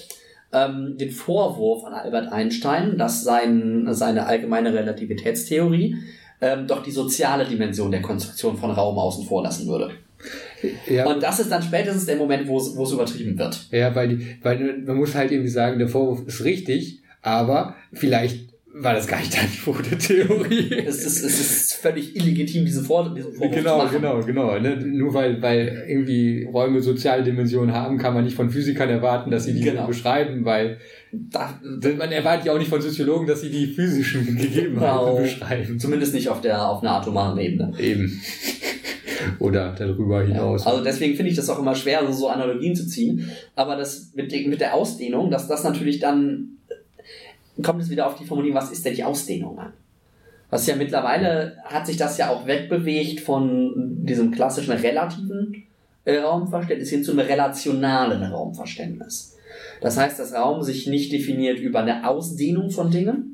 [0.53, 5.95] ähm, den Vorwurf an Albert Einstein, dass sein, seine allgemeine Relativitätstheorie
[6.41, 9.91] ähm, doch die soziale Dimension der Konstruktion von Raum außen vor lassen würde.
[10.87, 13.67] Ja, Und das ist dann spätestens der Moment, wo es übertrieben wird.
[13.71, 18.50] Ja, weil, die, weil man muss halt irgendwie sagen, der Vorwurf ist richtig, aber vielleicht
[18.73, 20.83] war das gar nicht deine Quote-Theorie.
[20.85, 23.97] Es ist, es ist völlig illegitim, diese Vor diesen Vorwurf zu Genau, machen.
[24.01, 24.59] genau, genau.
[24.59, 24.77] Ne?
[24.77, 29.43] Nur weil, weil irgendwie Räume soziale Dimensionen haben, kann man nicht von Physikern erwarten, dass
[29.43, 29.87] sie die Genau.
[29.87, 30.77] beschreiben, weil
[31.11, 31.59] Da,
[31.97, 35.15] man erwartet ja auch nicht von Soziologen, dass sie die physischen Gegebenheiten Genau.
[35.17, 35.77] beschreiben.
[35.79, 37.73] zumindest nicht auf der auf einer atomaren Ebene.
[37.77, 38.21] Eben.
[39.39, 40.65] Oder darüber hinaus.
[40.65, 43.29] Also deswegen finde ich das auch immer schwer, so, Analogien zu ziehen.
[43.55, 46.57] Aber das mit, mit der Ausdehnung, dass das natürlich dann
[47.61, 49.73] kommt es wieder auf die Formulierung, was ist denn die Ausdehnung an?
[50.49, 55.63] Was ja mittlerweile hat sich das ja auch wegbewegt von diesem klassischen relativen
[56.03, 59.37] äh, Raumverständnis hin zu einem relationalen Raumverständnis.
[59.79, 63.30] Das heißt, dass Raum sich nicht definiert über eine Ausdehnung von Dingen,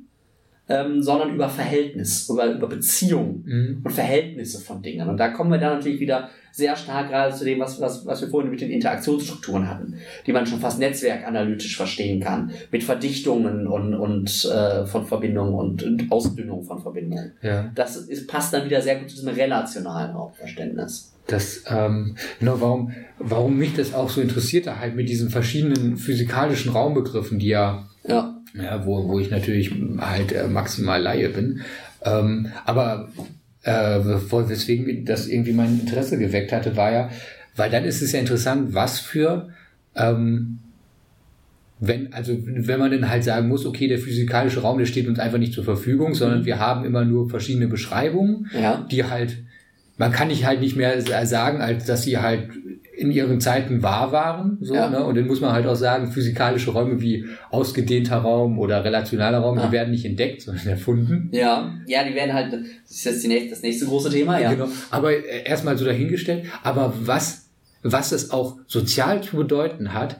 [0.69, 3.81] ähm, sondern über Verhältnis, über, über Beziehungen Mhm.
[3.83, 5.07] und Verhältnisse von Dingen.
[5.07, 8.21] Und da kommen wir dann natürlich wieder sehr stark gerade zu dem, was, was, was
[8.21, 9.95] wir vorhin mit den Interaktionsstrukturen hatten,
[10.25, 15.83] die man schon fast netzwerkanalytisch verstehen kann, mit Verdichtungen und, und äh, von Verbindungen und,
[15.83, 17.33] und Ausdünnung von Verbindungen.
[17.43, 17.71] Ja.
[17.75, 21.13] Das ist, passt dann wieder sehr gut zu diesem relationalen Raumverständnis.
[21.27, 26.71] Das, ähm, genau, warum, warum mich das auch so interessierte, halt mit diesen verschiedenen physikalischen
[26.71, 27.87] Raumbegriffen, die ja
[28.61, 31.61] Ja, wo, wo ich natürlich halt äh, maximal Laie bin.
[32.03, 33.09] Ähm, aber
[33.63, 37.09] äh, weswegen das irgendwie mein Interesse geweckt hatte, war ja,
[37.55, 39.49] weil dann ist es ja interessant, was für
[39.95, 40.59] ähm,
[41.79, 45.19] wenn, also wenn man dann halt sagen muss, okay, der physikalische Raum, der steht uns
[45.19, 49.37] einfach nicht zur Verfügung, sondern wir haben immer nur verschiedene Beschreibungen, ja, die halt,
[49.97, 52.49] man kann nicht halt nicht mehr sagen, als dass sie halt
[52.95, 54.89] in ihren Zeiten wahr waren, so, Ja.
[54.89, 55.03] ne?
[55.05, 59.57] Und dann muss man halt auch sagen, physikalische Räume wie ausgedehnter Raum oder relationaler Raum,
[59.57, 59.67] Ja.
[59.67, 61.29] die werden nicht entdeckt, sondern erfunden.
[61.31, 64.51] ja, ja, die werden halt, das ist jetzt nächste, das nächste große Thema, ja.
[64.53, 64.67] Genau.
[64.89, 66.45] Aber äh, erstmal so dahingestellt.
[66.63, 67.49] Aber was,
[67.83, 70.19] was es auch sozial zu bedeuten hat,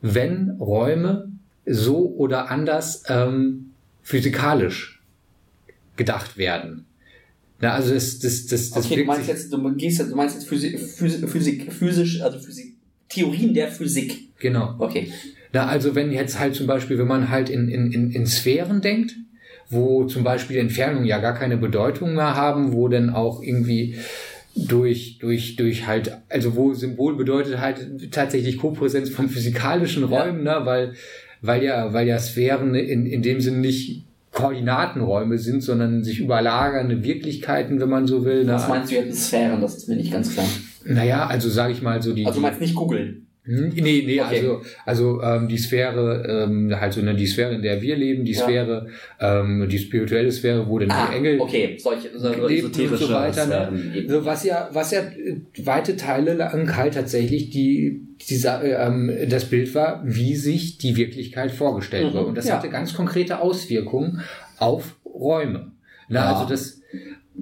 [0.00, 1.28] wenn Räume
[1.66, 3.70] so oder anders ähm,
[4.02, 5.02] physikalisch
[5.96, 6.86] gedacht werden.
[7.62, 10.48] Na, also das, das, das, das Okay, du meinst jetzt, du gehst du meinst jetzt
[10.48, 12.74] Physik, Physik, Physik, physisch, also Physik,
[13.08, 14.36] Theorien der Physik.
[14.40, 14.74] genau.
[14.80, 15.12] Okay.
[15.52, 18.80] Na, also wenn jetzt halt zum Beispiel, wenn man halt in, in, in, in Sphären
[18.80, 19.14] denkt,
[19.70, 23.94] wo zum Beispiel Entfernungen ja gar keine Bedeutung mehr haben, wo dann auch irgendwie
[24.56, 30.62] durch, durch, durch halt, also wo Symbol bedeutet halt tatsächlich Kopräsenz von physikalischen Räumen, ne,
[30.64, 30.94] weil,
[31.42, 34.02] weil ja, weil ja Sphären in, in dem Sinne nicht
[34.32, 38.46] Koordinatenräume sind, sondern sich überlagernde Wirklichkeiten, wenn man so will.
[38.46, 38.74] Was ne?
[38.74, 39.60] meinst du jetzt mit Sphären?
[39.60, 40.46] Das ist mir nicht ganz klar.
[40.84, 42.26] Naja, also sage ich mal so die.
[42.26, 43.26] Also du meinst nicht googeln.
[43.44, 44.36] Hm, Nee, nee, Okay.
[44.38, 48.24] also, also ähm, die Sphäre, ähm, halt so ne, die Sphäre, in der wir leben,
[48.24, 48.44] die Ja.
[48.44, 48.86] Sphäre,
[49.18, 53.46] ähm, die spirituelle Sphäre, wo dann Ah, die Engel okay, solche so, und so weiter.
[53.72, 53.96] Ne?
[53.96, 54.08] Eben.
[54.08, 59.46] So, was ja, was ja äh, weite Teile lang halt tatsächlich die, dieser, ähm, das
[59.46, 62.26] Bild war, wie sich die Wirklichkeit vorgestellt Mhm, wird.
[62.28, 62.56] Und das ja.
[62.58, 64.20] hatte ganz konkrete Auswirkungen
[64.58, 65.72] auf Räume.
[66.08, 66.32] Na, Ja.
[66.36, 66.80] also das,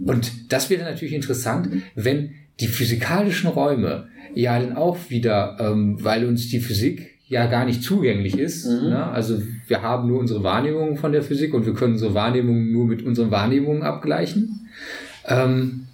[0.06, 2.30] und das wäre natürlich interessant, wenn
[2.60, 7.82] die physikalischen Räume ja dann auch wieder, ähm, weil uns die Physik ja gar nicht
[7.82, 8.66] zugänglich ist.
[8.66, 8.90] Mhm.
[8.90, 9.06] Ne?
[9.06, 12.86] Also wir haben nur unsere Wahrnehmung von der Physik und wir können unsere Wahrnehmung nur
[12.86, 14.68] mit unseren Wahrnehmungen abgleichen.
[15.26, 15.86] Ähm,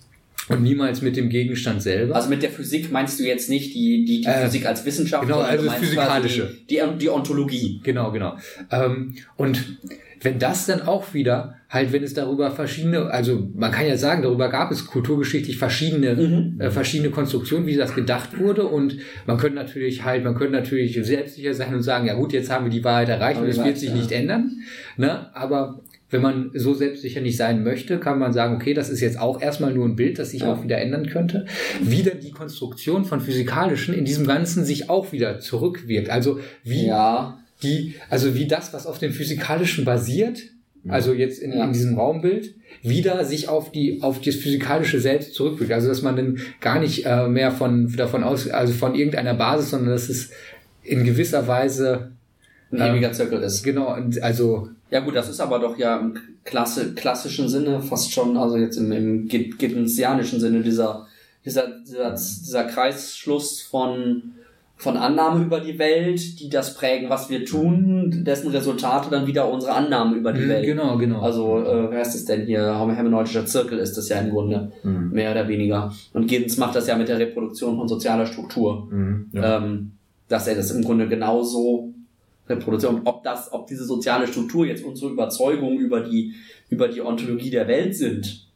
[0.48, 2.14] und niemals mit dem Gegenstand selber.
[2.14, 5.26] Also mit der Physik meinst du jetzt nicht die, die, die Äh, Physik als Wissenschaft,
[5.26, 6.42] genau, also Physikalische.
[6.42, 7.80] quasi Die, die Ontologie.
[7.82, 8.36] Genau, genau.
[8.70, 9.78] Ähm, und
[10.22, 14.22] wenn das dann auch wieder, halt, wenn es darüber verschiedene, also man kann ja sagen,
[14.22, 16.60] darüber gab es kulturgeschichtlich verschiedene, Mhm.
[16.60, 18.66] äh, verschiedene Konstruktionen, wie das gedacht wurde.
[18.66, 18.96] Und
[19.26, 22.64] man könnte natürlich halt, man könnte natürlich selbstsicher sein und sagen, ja gut, jetzt haben
[22.66, 23.96] wir die Wahrheit erreicht und es wird sich ja.
[23.96, 24.52] nicht ändern.
[24.96, 25.34] Ne?
[25.34, 29.18] Aber wenn man so selbstsicher nicht sein möchte, kann man sagen, okay, das ist jetzt
[29.18, 30.52] auch erstmal nur ein Bild, das sich Ja.
[30.52, 31.46] auch wieder ändern könnte.
[31.82, 36.08] Wieder die Konstruktion von physikalischen in diesem Ganzen sich auch wieder zurückwirkt.
[36.10, 37.38] Also wie Ja.
[37.62, 40.42] Die, also wie das, was auf dem Physikalischen basiert,
[40.88, 45.72] also jetzt in, in diesem Raumbild, wieder sich auf die, auf das Physikalische selbst zurückwirkt.
[45.72, 49.70] Also dass man dann gar nicht äh, mehr von, davon aus, also von irgendeiner Basis,
[49.70, 50.30] sondern dass es
[50.84, 52.12] in gewisser Weise,
[52.70, 53.64] Ein Ähm, ewiger Zirkel ist.
[53.64, 58.36] genau, also, Ja gut, das ist aber doch ja im Klasse, klassischen Sinne fast schon,
[58.36, 61.08] also jetzt im, im Giddensjanischen Sinne dieser,
[61.44, 64.35] dieser, dieser, dieser Kreisschluss von,
[64.78, 69.50] von Annahmen über die Welt, die das prägen, was wir tun, dessen Resultate dann wieder
[69.50, 70.66] unsere Annahmen über die mh, Welt.
[70.66, 71.20] genau, genau.
[71.22, 72.60] Also, äh, wer heißt es denn hier?
[72.78, 75.12] Hermeneutischer Zirkel ist das ja im Grunde, Mhm.
[75.12, 75.92] mehr oder weniger.
[76.12, 79.30] Und Giddens macht das ja mit der Reproduktion von sozialer Struktur Mhm.
[79.32, 79.56] Ja.
[79.58, 79.92] ähm,
[80.28, 81.94] dass er das im Grunde genauso
[82.48, 82.92] reproduziert.
[82.92, 86.34] Und ob das, ob diese soziale Struktur jetzt unsere Überzeugung über die,
[86.68, 88.46] über die Ontologie der Welt sind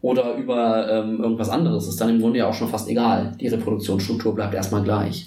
[0.00, 3.32] oder über ähm, irgendwas anderes, ist dann im Grunde ja auch schon fast egal.
[3.40, 5.26] Die Reproduktionsstruktur bleibt erstmal gleich.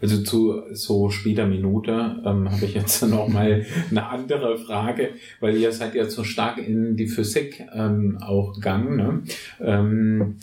[0.00, 5.56] Also zu so später Minute ähm, habe ich jetzt noch mal eine andere Frage, weil
[5.56, 8.96] ihr seid ja so stark in die Physik ähm, auch gegangen.
[8.96, 9.22] Ne?
[9.60, 10.36] Ähm,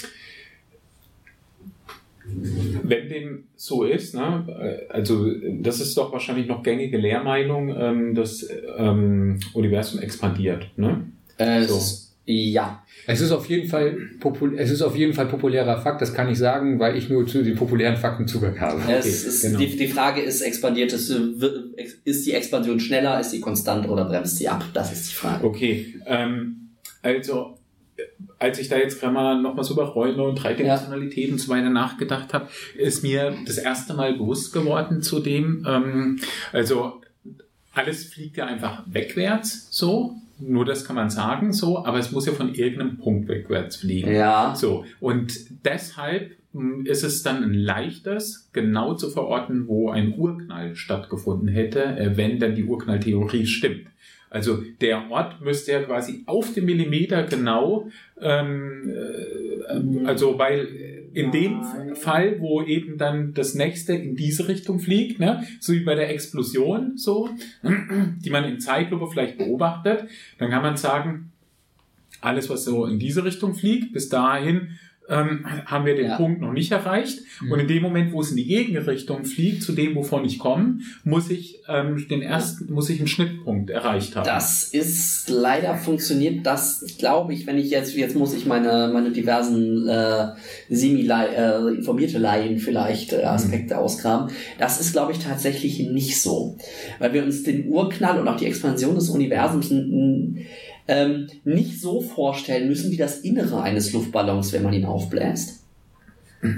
[2.84, 5.30] wenn dem so ist, ne, also
[5.62, 8.48] das ist doch wahrscheinlich noch gängige Lehrmeinung, ähm, das
[8.78, 10.68] ähm, Universum expandiert.
[10.76, 11.06] Ne?
[11.38, 12.05] Äh, So.
[12.28, 12.84] Ja.
[13.06, 16.28] es ist auf jeden Fall popul es ist auf jeden Fall populärer Fakt, das kann
[16.28, 18.82] ich sagen, weil ich nur zu den populären Fakten Zugang habe.
[18.92, 19.60] es ist, genau.
[19.60, 21.14] die, die Frage ist, expandiert es,
[22.04, 24.66] ist die Expansion schneller, ist sie konstant oder bremst sie ab?
[24.74, 25.46] Das ist die Frage.
[25.46, 26.72] Okay, ähm,
[27.04, 27.60] also
[28.40, 31.70] als ich da jetzt gerade mal nochmal so über Räume und Dreidimensionalität und so weiter
[31.70, 32.48] nachgedacht habe,
[32.78, 36.20] ist mir das erste Mal bewusst geworden zu dem, ähm,
[36.52, 37.02] also
[37.74, 42.26] alles fliegt ja einfach wegwärts, so, nur das kann man sagen, so, aber es muss
[42.26, 44.12] ja von irgendeinem Punkt wegwärts fliegen.
[44.12, 44.54] Ja.
[44.56, 45.34] So, und
[45.66, 51.84] deshalb mh, ist es dann ein leichtes, genau zu verorten, wo ein Urknall stattgefunden hätte,
[51.84, 53.88] äh, wenn dann die Urknalltheorie stimmt.
[54.30, 61.32] Also der Ort müsste ja quasi auf den Millimeter genau, ähm, äh, also weil in
[61.32, 65.96] dem Fall, wo eben dann das nächste in diese Richtung fliegt, ne, so wie bei
[65.96, 67.30] der Explosion, so,
[67.64, 71.32] die man in Zeitlupe vielleicht beobachtet, dann kann man sagen,
[72.20, 74.78] alles, was so in diese Richtung fliegt, bis dahin
[75.10, 76.18] ähm, haben wir den Ja.
[76.18, 77.20] Punkt noch nicht erreicht.
[77.50, 80.80] Und in dem Moment, wo es in die Gegenrichtung fliegt, zu dem, wovon ich komme,
[81.04, 84.26] muss ich ähm, den ersten, muss ich einen Schnittpunkt erreicht haben.
[84.26, 89.12] Das ist leider funktioniert das, glaube ich, wenn ich jetzt, jetzt muss ich meine, meine
[89.12, 90.30] diversen äh,
[90.70, 94.32] semi äh, informierte Laien vielleicht äh, Aspekte ausgraben.
[94.58, 96.58] Das ist, glaube ich, tatsächlich nicht so.
[97.00, 99.72] Weil wir uns den Urknall und auch die Expansion des Universums
[100.88, 105.62] ähm, nicht so vorstellen müssen wie das Innere eines Luftballons, wenn man ihn aufbläst.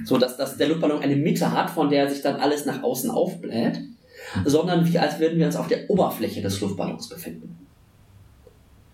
[0.03, 3.09] So dass, dass der Luftballon eine Mitte hat, von der sich dann alles nach außen
[3.09, 3.79] aufbläht,
[4.43, 7.57] sondern wie als würden wir uns auf der Oberfläche des Luftballons befinden.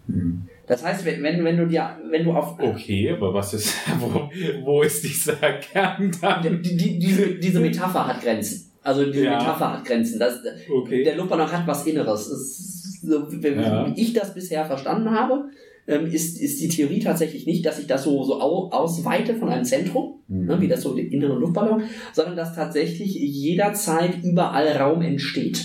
[0.07, 0.43] Hm.
[0.67, 4.29] Das heißt, wenn, wenn, wenn du dir, wenn du auf Okay, aber was ist, wo,
[4.63, 6.61] wo ist dieser Kern dann?
[6.61, 8.71] die, die, diese, diese Metapher hat Grenzen.
[8.81, 9.31] Also die Ja.
[9.37, 10.19] Metapher hat Grenzen.
[10.19, 11.03] Das, Okay.
[11.03, 12.27] Der Luftballon hat was Inneres.
[12.27, 13.85] Es so, wie, Ja.
[13.87, 15.45] wie ich das bisher verstanden habe,
[15.87, 19.49] ähm, ist, ist die Theorie tatsächlich nicht, dass ich das so, so au, ausweite von
[19.49, 20.45] einem Zentrum, Mhm.
[20.45, 21.83] ne, wie das so der innere Luftballon,
[22.13, 25.61] sondern dass tatsächlich jederzeit überall Raum entsteht.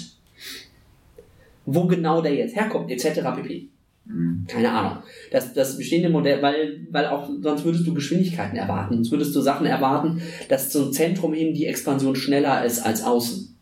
[1.66, 3.20] Wo genau der jetzt herkommt, etc.
[3.36, 3.68] pp.
[4.07, 4.45] Mhm.
[4.49, 5.03] Keine Ahnung.
[5.30, 8.95] Das, das bestehende Modell, weil, weil auch sonst würdest du Geschwindigkeiten erwarten.
[8.95, 13.55] Sonst würdest du Sachen erwarten, dass zum Zentrum hin die Expansion schneller ist als außen.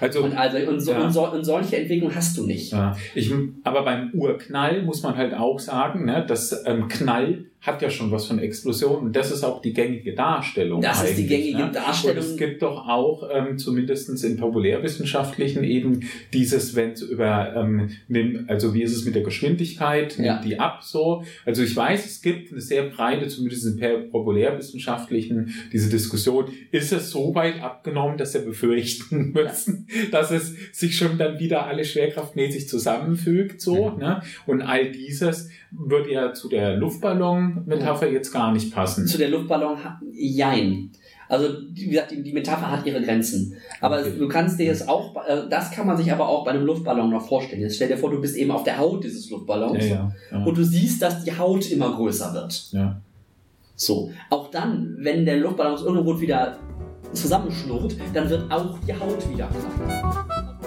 [0.00, 1.00] Also, Und, also, und, so, Ja.
[1.04, 2.72] und, so, und solche Entwicklung hast du nicht.
[2.72, 3.32] ja, ich,
[3.64, 8.10] aber beim Urknall muss man halt auch sagen, ne, das ähm, Knall hat ja schon
[8.10, 10.80] was von Explosion und das ist auch die gängige Darstellung.
[10.80, 11.70] Das ist die gängige ne?
[11.72, 12.16] Darstellung.
[12.16, 16.00] Und es gibt doch auch, ähm, zumindest in populärwissenschaftlichen eben,
[16.32, 20.40] dieses, wenn es über, ähm, nimm, also wie ist es mit der Geschwindigkeit, nimmt Ja.
[20.40, 21.22] die ab so.
[21.44, 27.10] Also ich weiß, es gibt eine sehr breite, zumindest in populärwissenschaftlichen, diese Diskussion, ist es
[27.10, 32.68] so weit abgenommen, dass wir befürchten müssen, dass es sich schon dann wieder alle schwerkraftmäßig
[32.68, 34.22] zusammenfügt, so, ne?
[34.46, 39.06] Und all dieses würde ja zu der Luftballon-Metapher jetzt gar nicht passen.
[39.06, 39.78] Zu der Luftballon,
[40.12, 40.90] jein.
[41.28, 43.54] Also, wie gesagt, die, die Metapher hat ihre Grenzen.
[43.80, 44.14] Aber Okay.
[44.18, 47.08] du kannst dir das auch, äh, das kann man sich aber auch bei einem Luftballon
[47.10, 47.62] noch vorstellen.
[47.62, 50.44] Jetzt stell dir vor, du bist eben auf der Haut dieses Luftballons Ja, ja, ja.
[50.44, 52.68] und du siehst, dass die Haut immer größer wird.
[52.72, 53.00] ja.
[53.76, 54.10] So.
[54.28, 56.58] Auch dann, wenn der Luftballon Grund wieder
[57.14, 60.60] zusammenschnurrt, dann wird auch die Haut wieder kleiner.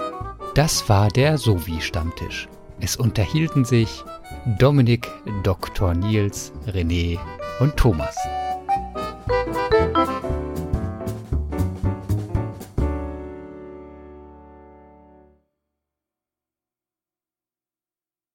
[0.56, 2.48] Das war der Sowie-Stammtisch.
[2.80, 4.04] Es unterhielten sich
[4.46, 5.08] Dominik,
[5.44, 5.94] Dr.
[5.94, 7.18] Nils, René
[7.62, 8.14] und Thomas.